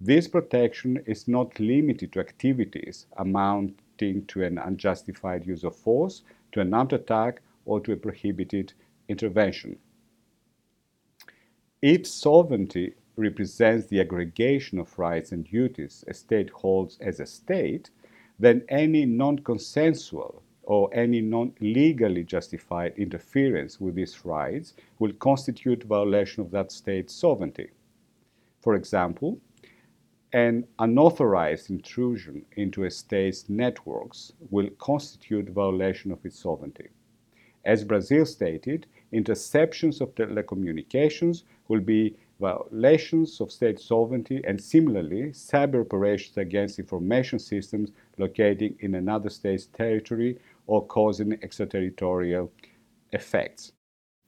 This 0.00 0.28
protection 0.28 1.02
is 1.06 1.26
not 1.26 1.58
limited 1.58 2.12
to 2.12 2.20
activities 2.20 3.06
amounting 3.16 4.26
to 4.26 4.44
an 4.44 4.58
unjustified 4.58 5.46
use 5.46 5.64
of 5.64 5.74
force, 5.74 6.22
to 6.52 6.60
an 6.60 6.72
armed 6.72 6.92
attack, 6.92 7.40
or 7.64 7.80
to 7.80 7.92
a 7.92 7.96
prohibited 7.96 8.72
intervention. 9.08 9.78
If 11.82 12.06
sovereignty 12.06 12.94
represents 13.18 13.86
the 13.86 14.00
aggregation 14.00 14.78
of 14.78 14.98
rights 14.98 15.32
and 15.32 15.44
duties 15.44 16.04
a 16.08 16.14
state 16.14 16.50
holds 16.50 16.98
as 17.00 17.20
a 17.20 17.26
state, 17.26 17.90
then 18.38 18.62
any 18.68 19.04
non 19.04 19.38
consensual 19.40 20.42
or 20.62 20.88
any 20.94 21.20
non 21.20 21.52
legally 21.60 22.22
justified 22.22 22.94
interference 22.96 23.80
with 23.80 23.96
these 23.96 24.24
rights 24.24 24.74
will 24.98 25.12
constitute 25.14 25.82
violation 25.84 26.42
of 26.42 26.50
that 26.52 26.70
state's 26.70 27.12
sovereignty. 27.12 27.70
For 28.60 28.74
example, 28.74 29.40
an 30.32 30.66
unauthorized 30.78 31.70
intrusion 31.70 32.44
into 32.56 32.84
a 32.84 32.90
state's 32.90 33.48
networks 33.48 34.32
will 34.50 34.68
constitute 34.78 35.48
violation 35.48 36.12
of 36.12 36.24
its 36.24 36.38
sovereignty. 36.38 36.88
As 37.64 37.82
Brazil 37.82 38.26
stated, 38.26 38.86
interceptions 39.12 40.00
of 40.00 40.14
telecommunications 40.14 41.44
will 41.68 41.80
be 41.80 42.14
violations 42.40 43.40
of 43.40 43.50
state 43.50 43.80
sovereignty 43.80 44.40
and 44.46 44.60
similarly 44.60 45.30
cyber 45.30 45.80
operations 45.80 46.36
against 46.36 46.78
information 46.78 47.38
systems 47.38 47.90
located 48.16 48.76
in 48.80 48.94
another 48.94 49.28
state's 49.28 49.66
territory 49.66 50.38
or 50.66 50.86
causing 50.86 51.32
extraterritorial 51.42 52.52
effects. 53.12 53.72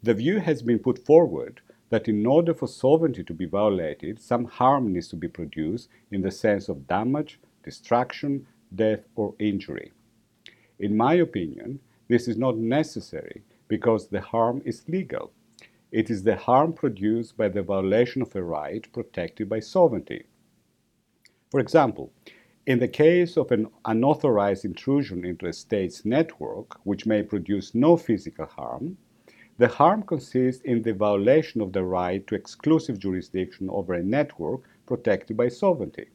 The 0.03 0.15
view 0.15 0.41
has 0.41 0.63
been 0.63 0.79
put 0.79 0.99
forward 0.99 1.61
that 1.91 2.09
in 2.09 2.25
order 2.25 2.55
for 2.55 2.67
sovereignty 2.67 3.23
to 3.25 3.35
be 3.35 3.47
violated, 3.47 4.21
some 4.21 4.45
harm 4.45 4.93
needs 4.93 5.09
to 5.09 5.17
be 5.17 5.29
produced 5.29 5.89
in 6.11 6.23
the 6.23 6.31
sense 6.31 6.69
of 6.69 6.87
damage, 6.87 7.39
destruction, 7.65 8.47
death, 8.75 9.01
or 9.17 9.35
injury. 9.39 9.93
In 10.79 10.97
my 10.97 11.15
opinion, 11.15 11.81
this 12.09 12.27
is 12.27 12.37
not 12.37 12.57
necessary 12.57 13.43
because 13.69 14.09
the 14.09 14.21
harm 14.21 14.63
is 14.65 14.89
legal. 14.89 15.33
It 15.93 16.09
is 16.09 16.23
the 16.23 16.37
harm 16.37 16.73
produced 16.73 17.37
by 17.37 17.49
the 17.49 17.63
violation 17.63 18.23
of 18.23 18.35
a 18.37 18.43
right 18.43 18.87
protected 18.93 19.49
by 19.49 19.61
sovereignty. 19.61 20.27
For 21.51 21.59
example, 21.59 22.13
in 22.67 22.79
the 22.79 22.87
case 22.87 23.37
of 23.37 23.51
an 23.51 23.67
unauthorized 23.85 24.65
intrusion 24.65 25.25
into 25.25 25.47
a 25.47 25.53
state's 25.53 26.05
network, 26.05 26.79
which 26.85 27.07
may 27.07 27.25
produce 27.25 27.75
no 27.75 27.97
physical 27.97 28.47
harm, 28.47 28.99
the 29.59 29.67
harm 29.67 30.05
consists 30.05 30.63
in 30.63 30.83
the 30.83 30.95
violation 30.95 31.61
of 31.61 31.73
the 31.73 31.83
right 31.83 32.25
to 32.29 32.37
exclusive 32.37 32.99
jurisdiction 32.99 33.69
over 33.69 33.95
a 33.95 34.03
network 34.03 34.63
protected 34.87 35.37
by 35.37 35.49
sovereignty. 35.49 36.07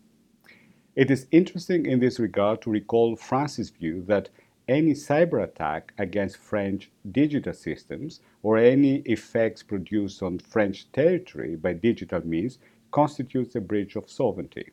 It 0.96 1.12
is 1.12 1.28
interesting 1.32 1.86
in 1.86 2.00
this 2.00 2.20
regard 2.20 2.62
to 2.62 2.70
recall 2.70 3.18
France's 3.18 3.70
view 3.70 4.04
that 4.08 4.30
any 4.68 4.94
cyber 4.94 5.44
attack 5.44 5.94
against 5.98 6.38
French 6.38 6.92
digital 7.12 7.54
systems 7.54 8.22
or 8.44 8.58
any 8.58 8.98
effects 9.06 9.62
produced 9.64 10.24
on 10.24 10.40
French 10.40 10.92
territory 10.92 11.56
by 11.56 11.74
digital 11.74 12.26
means 12.26 12.58
constitutes 12.92 13.56
a 13.56 13.62
breach 13.62 13.96
of 13.96 14.10
sovereignty. 14.10 14.72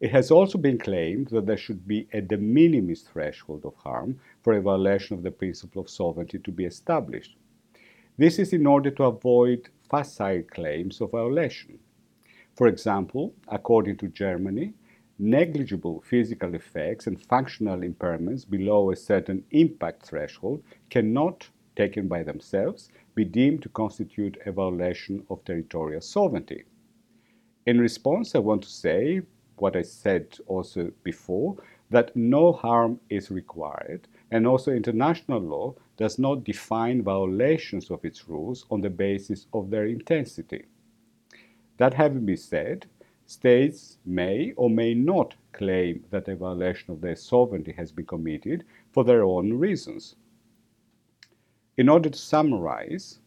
It 0.00 0.10
has 0.10 0.30
also 0.30 0.58
been 0.58 0.78
claimed 0.78 1.28
that 1.28 1.46
there 1.46 1.56
should 1.56 1.86
be 1.88 2.08
a 2.12 2.20
de 2.20 2.36
minimis 2.36 3.02
threshold 3.02 3.64
of 3.64 3.74
harm 3.76 4.20
for 4.42 4.52
a 4.52 4.60
violation 4.60 5.16
of 5.16 5.22
the 5.22 5.30
principle 5.30 5.82
of 5.82 5.88
sovereignty 5.88 6.38
to 6.40 6.52
be 6.52 6.64
established. 6.64 7.36
This 8.18 8.38
is 8.38 8.52
in 8.52 8.66
order 8.66 8.90
to 8.90 9.04
avoid 9.04 9.70
facile 9.88 10.42
claims 10.42 11.00
of 11.00 11.12
violation. 11.12 11.78
For 12.54 12.68
example, 12.68 13.34
according 13.48 13.96
to 13.98 14.08
Germany, 14.08 14.74
negligible 15.24 16.02
physical 16.02 16.54
effects 16.54 17.06
and 17.06 17.18
functional 17.18 17.80
impairments 17.80 18.48
below 18.48 18.90
a 18.90 18.96
certain 18.96 19.42
impact 19.52 20.04
threshold 20.04 20.62
cannot, 20.90 21.48
taken 21.76 22.06
by 22.06 22.22
themselves, 22.22 22.90
be 23.14 23.24
deemed 23.24 23.62
to 23.62 23.68
constitute 23.70 24.36
a 24.44 24.52
violation 24.52 25.24
of 25.30 25.42
territorial 25.44 26.00
sovereignty. 26.00 26.64
In 27.64 27.80
response, 27.80 28.34
I 28.34 28.40
want 28.40 28.62
to 28.62 28.68
say 28.68 29.22
what 29.56 29.76
I 29.76 29.82
said 29.82 30.38
also 30.46 30.92
before 31.02 31.56
that 31.90 32.14
no 32.14 32.52
harm 32.52 33.00
is 33.08 33.30
required, 33.30 34.06
and 34.30 34.46
also 34.46 34.72
international 34.72 35.40
law 35.40 35.74
does 35.96 36.18
not 36.18 36.44
define 36.44 37.02
violations 37.02 37.90
of 37.90 38.04
its 38.04 38.28
rules 38.28 38.66
on 38.70 38.82
the 38.82 38.90
basis 38.90 39.46
of 39.54 39.70
their 39.70 39.86
intensity. 39.86 40.64
That 41.78 41.94
having 41.94 42.26
been 42.26 42.36
said, 42.36 42.86
states 43.26 43.98
may 44.04 44.52
or 44.56 44.68
may 44.68 44.94
not 44.94 45.34
claim 45.52 46.04
that 46.10 46.28
a 46.28 46.36
violation 46.36 46.92
of 46.92 47.00
their 47.00 47.16
sovereignty 47.16 47.72
has 47.72 47.92
been 47.92 48.06
committed 48.06 48.64
for 48.92 49.04
their 49.04 49.24
own 49.24 49.52
reasons. 49.52 50.16
In 51.76 51.88
order 51.88 52.10
to 52.10 52.18
summarize, 52.18 53.18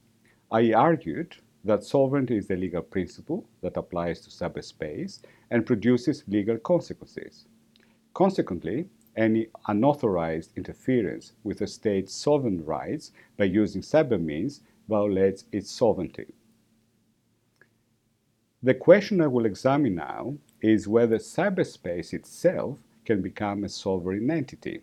I 0.52 0.72
argued 0.72 1.36
that 1.66 1.84
sovereignty 1.84 2.38
is 2.38 2.50
a 2.50 2.56
legal 2.56 2.82
principle 2.82 3.46
that 3.62 3.76
applies 3.76 4.22
to 4.22 4.30
cyberspace 4.30 5.20
and 5.52 5.66
produces 5.66 6.24
legal 6.28 6.58
consequences. 6.58 7.46
Consequently, 8.14 8.88
any 9.18 9.48
unauthorized 9.68 10.52
interference 10.56 11.34
with 11.44 11.62
a 11.62 11.68
state's 11.68 12.14
sovereign 12.14 12.64
rights 12.64 13.12
by 13.36 13.46
using 13.46 13.82
cyber 13.82 14.22
means 14.22 14.62
violates 14.88 15.46
its 15.52 15.70
sovereignty. 15.70 16.28
The 18.68 18.74
question 18.74 19.22
I 19.22 19.28
will 19.28 19.46
examine 19.46 19.96
now 19.96 20.36
is 20.62 20.90
whether 20.90 21.20
cyberspace 21.20 22.14
itself 22.14 22.80
can 23.06 23.22
become 23.22 23.64
a 23.64 23.70
sovereign 23.70 24.30
entity. 24.30 24.82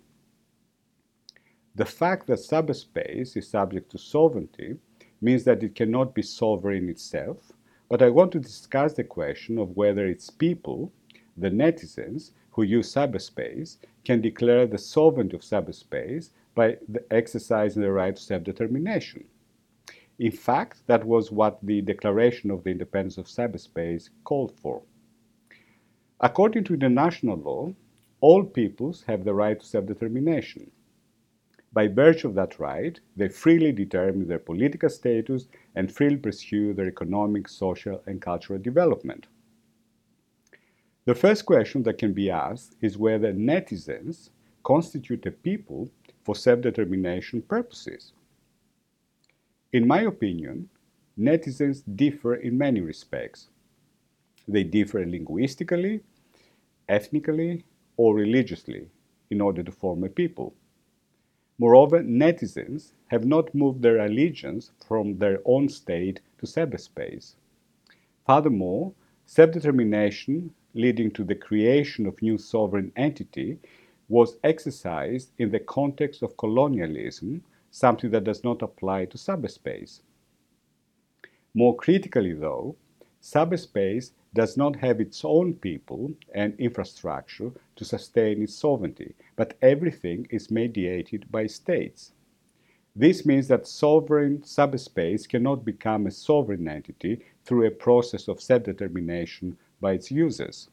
The 1.74 1.84
fact 1.84 2.26
that 2.28 2.38
cyberspace 2.38 3.36
is 3.36 3.46
subject 3.46 3.90
to 3.90 3.98
sovereignty 3.98 4.78
means 5.20 5.44
that 5.44 5.62
it 5.62 5.74
cannot 5.74 6.14
be 6.14 6.22
sovereign 6.22 6.88
itself, 6.88 7.52
but 7.90 8.00
I 8.00 8.08
want 8.08 8.32
to 8.32 8.40
discuss 8.40 8.94
the 8.94 9.04
question 9.04 9.58
of 9.58 9.76
whether 9.76 10.06
its 10.06 10.30
people, 10.30 10.90
the 11.36 11.50
netizens 11.50 12.30
who 12.52 12.62
use 12.62 12.90
cyberspace, 12.90 13.76
can 14.02 14.22
declare 14.22 14.66
the 14.66 14.78
sovereignty 14.78 15.36
of 15.36 15.42
cyberspace 15.42 16.30
by 16.54 16.78
exercising 17.10 17.82
the 17.82 17.92
right 17.92 18.16
to 18.16 18.22
self-determination. 18.22 19.26
In 20.18 20.30
fact, 20.30 20.86
that 20.86 21.04
was 21.04 21.32
what 21.32 21.58
the 21.62 21.80
Declaration 21.80 22.50
of 22.50 22.62
the 22.62 22.70
Independence 22.70 23.18
of 23.18 23.26
Cyberspace 23.26 24.10
called 24.22 24.52
for. 24.60 24.82
According 26.20 26.64
to 26.64 26.74
international 26.74 27.36
law, 27.36 27.74
all 28.20 28.44
peoples 28.44 29.02
have 29.08 29.24
the 29.24 29.34
right 29.34 29.58
to 29.58 29.66
self-determination. 29.66 30.70
By 31.72 31.88
virtue 31.88 32.28
of 32.28 32.34
that 32.36 32.60
right, 32.60 33.00
they 33.16 33.28
freely 33.28 33.72
determine 33.72 34.28
their 34.28 34.38
political 34.38 34.88
status 34.88 35.48
and 35.74 35.90
freely 35.90 36.16
pursue 36.16 36.72
their 36.72 36.86
economic, 36.86 37.48
social, 37.48 38.00
and 38.06 38.22
cultural 38.22 38.60
development. 38.60 39.26
The 41.06 41.16
first 41.16 41.44
question 41.44 41.82
that 41.82 41.98
can 41.98 42.12
be 42.12 42.30
asked 42.30 42.76
is 42.80 42.96
whether 42.96 43.32
netizens 43.32 44.30
constitute 44.62 45.26
a 45.26 45.32
people 45.32 45.90
for 46.22 46.36
self-determination 46.36 47.42
purposes. 47.42 48.12
In 49.74 49.88
my 49.88 50.02
opinion, 50.02 50.68
netizens 51.18 51.82
differ 51.96 52.36
in 52.36 52.56
many 52.56 52.80
respects. 52.80 53.48
They 54.46 54.62
differ 54.62 55.04
linguistically, 55.04 56.02
ethnically, 56.88 57.64
or 57.96 58.14
religiously 58.14 58.86
in 59.30 59.40
order 59.40 59.64
to 59.64 59.72
form 59.72 60.04
a 60.04 60.08
people. 60.08 60.54
Moreover, 61.58 62.04
netizens 62.04 62.92
have 63.08 63.24
not 63.24 63.52
moved 63.52 63.82
their 63.82 63.98
allegiance 63.98 64.70
from 64.86 65.18
their 65.18 65.40
own 65.44 65.68
state 65.68 66.20
to 66.38 66.46
cyberspace. 66.46 67.34
Furthermore, 68.28 68.92
self-determination 69.26 70.54
leading 70.74 71.10
to 71.10 71.24
the 71.24 71.34
creation 71.34 72.06
of 72.06 72.22
new 72.22 72.38
sovereign 72.38 72.92
entity 72.94 73.58
was 74.08 74.38
exercised 74.44 75.32
in 75.36 75.50
the 75.50 75.58
context 75.58 76.22
of 76.22 76.36
colonialism 76.36 77.42
something 77.74 78.12
that 78.12 78.22
does 78.22 78.44
not 78.44 78.62
apply 78.62 79.04
to 79.04 79.18
cyberspace. 79.18 80.00
More 81.54 81.74
critically, 81.74 82.32
though, 82.32 82.76
cyberspace 83.20 84.12
does 84.32 84.56
not 84.56 84.76
have 84.76 85.00
its 85.00 85.24
own 85.24 85.54
people 85.54 86.12
and 86.32 86.54
infrastructure 86.60 87.50
to 87.74 87.84
sustain 87.84 88.42
its 88.42 88.54
sovereignty, 88.54 89.12
but 89.34 89.58
everything 89.60 90.24
is 90.30 90.52
mediated 90.52 91.26
by 91.32 91.48
states. 91.48 92.12
This 92.94 93.26
means 93.26 93.48
that 93.48 93.66
sovereign 93.66 94.44
subspace 94.44 95.26
cannot 95.26 95.64
become 95.64 96.06
a 96.06 96.12
sovereign 96.12 96.68
entity 96.68 97.24
through 97.44 97.66
a 97.66 97.72
process 97.72 98.28
of 98.28 98.40
self-determination 98.40 99.56
by 99.80 99.94
its 99.94 100.12
users. 100.12 100.68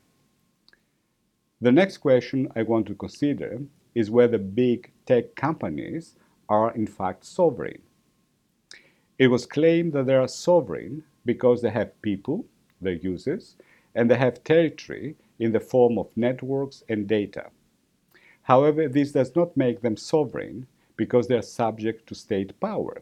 The 1.61 1.71
next 1.71 1.97
question 1.97 2.47
I 2.55 2.61
want 2.61 2.85
to 2.87 2.93
consider 2.93 3.59
is 3.95 4.11
whether 4.11 4.37
big 4.37 4.91
tech 5.07 5.33
companies 5.33 6.15
are 6.51 6.71
in 6.75 6.85
fact 6.85 7.23
sovereign. 7.23 7.81
It 9.17 9.27
was 9.27 9.45
claimed 9.45 9.93
that 9.93 10.05
they 10.07 10.15
are 10.15 10.27
sovereign 10.27 11.03
because 11.25 11.61
they 11.61 11.69
have 11.69 12.01
people, 12.01 12.45
their 12.81 12.99
users, 13.11 13.55
and 13.95 14.09
they 14.09 14.17
have 14.17 14.43
territory 14.43 15.15
in 15.39 15.53
the 15.53 15.59
form 15.61 15.97
of 15.97 16.17
networks 16.17 16.83
and 16.89 17.07
data. 17.07 17.51
However, 18.43 18.89
this 18.89 19.13
does 19.13 19.33
not 19.33 19.55
make 19.55 19.81
them 19.81 19.95
sovereign 19.95 20.67
because 20.97 21.27
they 21.27 21.37
are 21.37 21.55
subject 21.61 22.07
to 22.07 22.15
state 22.15 22.59
power. 22.59 23.01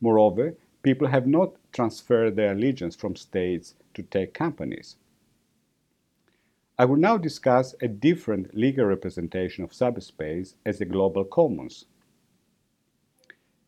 Moreover, 0.00 0.54
people 0.82 1.08
have 1.08 1.26
not 1.26 1.56
transferred 1.72 2.36
their 2.36 2.52
allegiance 2.52 2.94
from 2.94 3.16
states 3.16 3.74
to 3.94 4.02
tech 4.04 4.34
companies. 4.34 4.96
I 6.78 6.84
will 6.84 6.96
now 7.08 7.18
discuss 7.18 7.74
a 7.82 7.88
different 7.88 8.54
legal 8.54 8.86
representation 8.86 9.64
of 9.64 9.72
cyberspace 9.72 10.54
as 10.64 10.80
a 10.80 10.84
global 10.84 11.24
commons. 11.24 11.86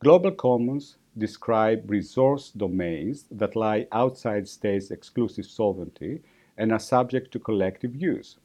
Global 0.02 0.30
commons 0.30 0.96
describe 1.18 1.90
resource 1.90 2.52
domains 2.52 3.26
that 3.30 3.54
lie 3.54 3.86
outside 3.92 4.48
states' 4.48 4.90
exclusive 4.90 5.44
sovereignty 5.44 6.22
and 6.56 6.72
are 6.72 6.78
subject 6.78 7.30
to 7.32 7.38
collective 7.38 7.94
use. 7.94 8.38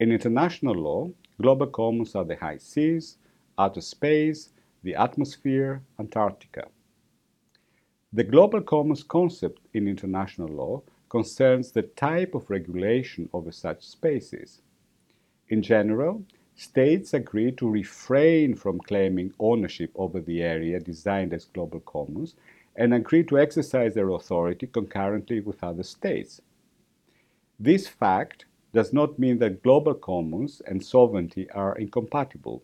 In 0.00 0.10
international 0.10 0.74
law, 0.74 1.10
global 1.40 1.68
commons 1.68 2.16
are 2.16 2.24
the 2.24 2.34
high 2.34 2.56
seas, 2.56 3.18
outer 3.56 3.80
space, 3.80 4.48
the 4.82 4.96
atmosphere, 4.96 5.82
Antarctica. 6.00 6.66
The 8.12 8.24
global 8.24 8.60
commons 8.60 9.04
concept 9.04 9.60
in 9.72 9.86
international 9.86 10.48
law 10.48 10.82
concerns 11.10 11.70
the 11.70 11.82
type 11.82 12.34
of 12.34 12.50
regulation 12.50 13.28
over 13.32 13.52
such 13.52 13.86
spaces. 13.86 14.62
In 15.48 15.62
general, 15.62 16.24
states 16.54 17.14
agree 17.14 17.52
to 17.52 17.68
refrain 17.68 18.54
from 18.54 18.78
claiming 18.78 19.32
ownership 19.38 19.90
over 19.94 20.20
the 20.20 20.42
area 20.42 20.78
designed 20.78 21.32
as 21.32 21.46
global 21.46 21.80
commons 21.80 22.34
and 22.76 22.94
agree 22.94 23.24
to 23.24 23.38
exercise 23.38 23.94
their 23.94 24.10
authority 24.10 24.66
concurrently 24.66 25.40
with 25.40 25.62
other 25.62 25.82
states. 25.82 26.40
This 27.58 27.88
fact 27.88 28.46
does 28.72 28.92
not 28.92 29.18
mean 29.18 29.38
that 29.38 29.62
global 29.62 29.94
commons 29.94 30.60
and 30.66 30.84
sovereignty 30.84 31.48
are 31.50 31.76
incompatible. 31.76 32.62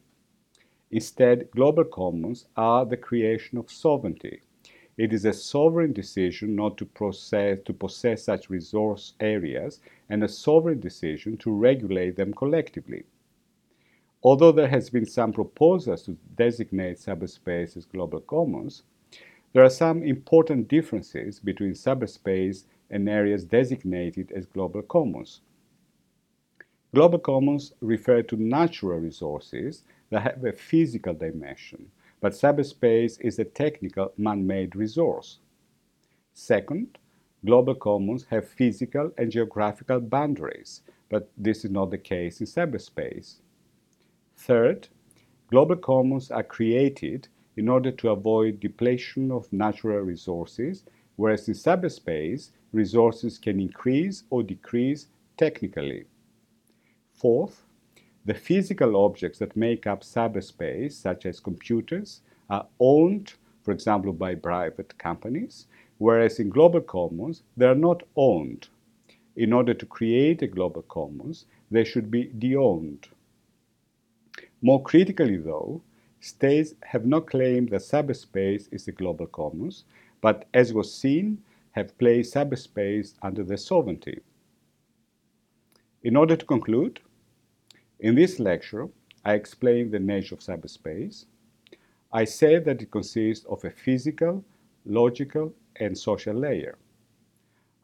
Instead, 0.90 1.50
global 1.50 1.84
commons 1.84 2.46
are 2.56 2.86
the 2.86 2.96
creation 2.96 3.58
of 3.58 3.70
sovereignty. 3.70 4.40
It 4.96 5.12
is 5.12 5.24
a 5.24 5.32
sovereign 5.32 5.92
decision 5.92 6.56
not 6.56 6.76
to, 6.78 6.86
process, 6.86 7.60
to 7.66 7.72
possess 7.72 8.24
such 8.24 8.50
resource 8.50 9.14
areas 9.20 9.80
and 10.08 10.24
a 10.24 10.28
sovereign 10.28 10.80
decision 10.80 11.36
to 11.38 11.52
regulate 11.52 12.16
them 12.16 12.34
collectively. 12.34 13.04
Although 14.22 14.52
there 14.52 14.68
has 14.68 14.90
been 14.90 15.06
some 15.06 15.32
proposals 15.32 16.02
to 16.02 16.16
designate 16.36 16.98
cyberspace 16.98 17.76
as 17.76 17.84
global 17.84 18.20
commons, 18.20 18.82
there 19.52 19.62
are 19.62 19.70
some 19.70 20.02
important 20.02 20.68
differences 20.68 21.38
between 21.38 21.72
cyberspace 21.72 22.64
and 22.90 23.08
areas 23.08 23.44
designated 23.44 24.32
as 24.32 24.46
global 24.46 24.82
commons. 24.82 25.40
Global 26.94 27.18
commons 27.18 27.74
refer 27.80 28.22
to 28.22 28.36
natural 28.36 28.98
resources 28.98 29.84
that 30.10 30.22
have 30.22 30.44
a 30.44 30.52
physical 30.52 31.14
dimension, 31.14 31.90
but 32.20 32.32
cyberspace 32.32 33.20
is 33.20 33.38
a 33.38 33.44
technical 33.44 34.12
man-made 34.16 34.74
resource. 34.74 35.38
Second, 36.34 36.98
global 37.44 37.74
commons 37.74 38.26
have 38.30 38.48
physical 38.48 39.12
and 39.16 39.30
geographical 39.30 40.00
boundaries, 40.00 40.80
but 41.08 41.30
this 41.36 41.64
is 41.64 41.70
not 41.70 41.90
the 41.90 41.98
case 41.98 42.40
in 42.40 42.46
cyberspace. 42.46 43.36
Third, 44.38 44.88
global 45.48 45.76
commons 45.76 46.30
are 46.30 46.44
created 46.44 47.26
in 47.56 47.68
order 47.68 47.90
to 47.90 48.10
avoid 48.10 48.60
depletion 48.60 49.32
of 49.32 49.52
natural 49.52 49.98
resources, 49.98 50.84
whereas 51.16 51.48
in 51.48 51.54
cyberspace, 51.54 52.50
resources 52.72 53.36
can 53.36 53.58
increase 53.58 54.22
or 54.30 54.44
decrease 54.44 55.08
technically. 55.36 56.04
Fourth, 57.12 57.64
the 58.24 58.34
physical 58.34 58.96
objects 59.04 59.40
that 59.40 59.56
make 59.56 59.88
up 59.88 60.02
cyberspace, 60.02 60.92
such 60.92 61.26
as 61.26 61.40
computers, 61.40 62.20
are 62.48 62.68
owned, 62.78 63.34
for 63.64 63.72
example, 63.72 64.12
by 64.12 64.36
private 64.36 64.96
companies, 64.98 65.66
whereas 65.98 66.38
in 66.38 66.48
global 66.48 66.80
commons, 66.80 67.42
they 67.56 67.66
are 67.66 67.74
not 67.74 68.04
owned. 68.14 68.68
In 69.34 69.52
order 69.52 69.74
to 69.74 69.84
create 69.84 70.42
a 70.42 70.46
global 70.46 70.82
commons, 70.82 71.46
they 71.72 71.82
should 71.82 72.08
be 72.08 72.24
de-owned. 72.24 73.08
More 74.60 74.82
critically, 74.82 75.36
though, 75.36 75.82
states 76.20 76.74
have 76.82 77.06
not 77.06 77.26
claimed 77.28 77.68
that 77.70 77.82
cyberspace 77.82 78.68
is 78.72 78.88
a 78.88 78.92
global 78.92 79.26
commons, 79.26 79.84
but 80.20 80.46
as 80.52 80.72
was 80.72 80.92
seen, 80.92 81.42
have 81.72 81.96
placed 81.98 82.34
cyberspace 82.34 83.14
under 83.22 83.44
their 83.44 83.56
sovereignty. 83.56 84.20
In 86.02 86.16
order 86.16 86.36
to 86.36 86.44
conclude, 86.44 87.00
in 88.00 88.14
this 88.14 88.40
lecture, 88.40 88.88
I 89.24 89.34
explain 89.34 89.90
the 89.90 90.00
nature 90.00 90.34
of 90.34 90.40
cyberspace. 90.40 91.26
I 92.12 92.24
said 92.24 92.64
that 92.64 92.82
it 92.82 92.90
consists 92.90 93.44
of 93.46 93.64
a 93.64 93.70
physical, 93.70 94.44
logical, 94.84 95.52
and 95.76 95.96
social 95.96 96.34
layer. 96.34 96.78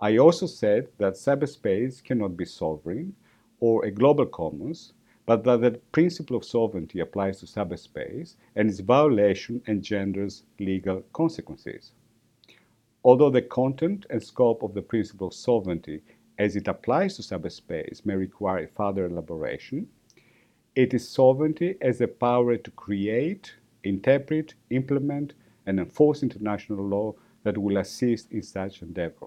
I 0.00 0.18
also 0.18 0.46
said 0.46 0.88
that 0.98 1.14
cyberspace 1.14 2.02
cannot 2.02 2.36
be 2.36 2.44
sovereign 2.44 3.14
or 3.60 3.84
a 3.84 3.90
global 3.90 4.26
commons, 4.26 4.92
but 5.26 5.44
that 5.44 5.60
the 5.60 5.72
principle 5.92 6.36
of 6.36 6.44
sovereignty 6.44 7.00
applies 7.00 7.40
to 7.40 7.46
cyberspace 7.46 8.36
and 8.56 8.68
its 8.68 8.80
violation 8.80 9.62
engenders 9.66 10.44
legal 10.58 11.02
consequences. 11.12 11.92
Although 13.04 13.30
the 13.30 13.42
content 13.42 14.06
and 14.10 14.22
scope 14.22 14.62
of 14.62 14.74
the 14.74 14.82
principle 14.82 15.28
of 15.28 15.34
sovereignty 15.34 16.02
as 16.38 16.56
it 16.56 16.68
applies 16.68 17.16
to 17.16 17.22
cyberspace 17.22 18.04
may 18.04 18.14
require 18.14 18.68
further 18.76 19.06
elaboration, 19.06 19.88
it 20.74 20.92
is 20.92 21.08
sovereignty 21.08 21.76
as 21.80 22.00
a 22.00 22.08
power 22.08 22.56
to 22.56 22.70
create, 22.72 23.54
interpret, 23.84 24.54
implement, 24.70 25.34
and 25.66 25.78
enforce 25.78 26.22
international 26.22 26.84
law 26.84 27.14
that 27.44 27.56
will 27.56 27.76
assist 27.76 28.32
in 28.32 28.42
such 28.42 28.82
endeavor. 28.82 29.26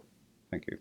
Thank 0.52 0.66
you. 0.68 0.78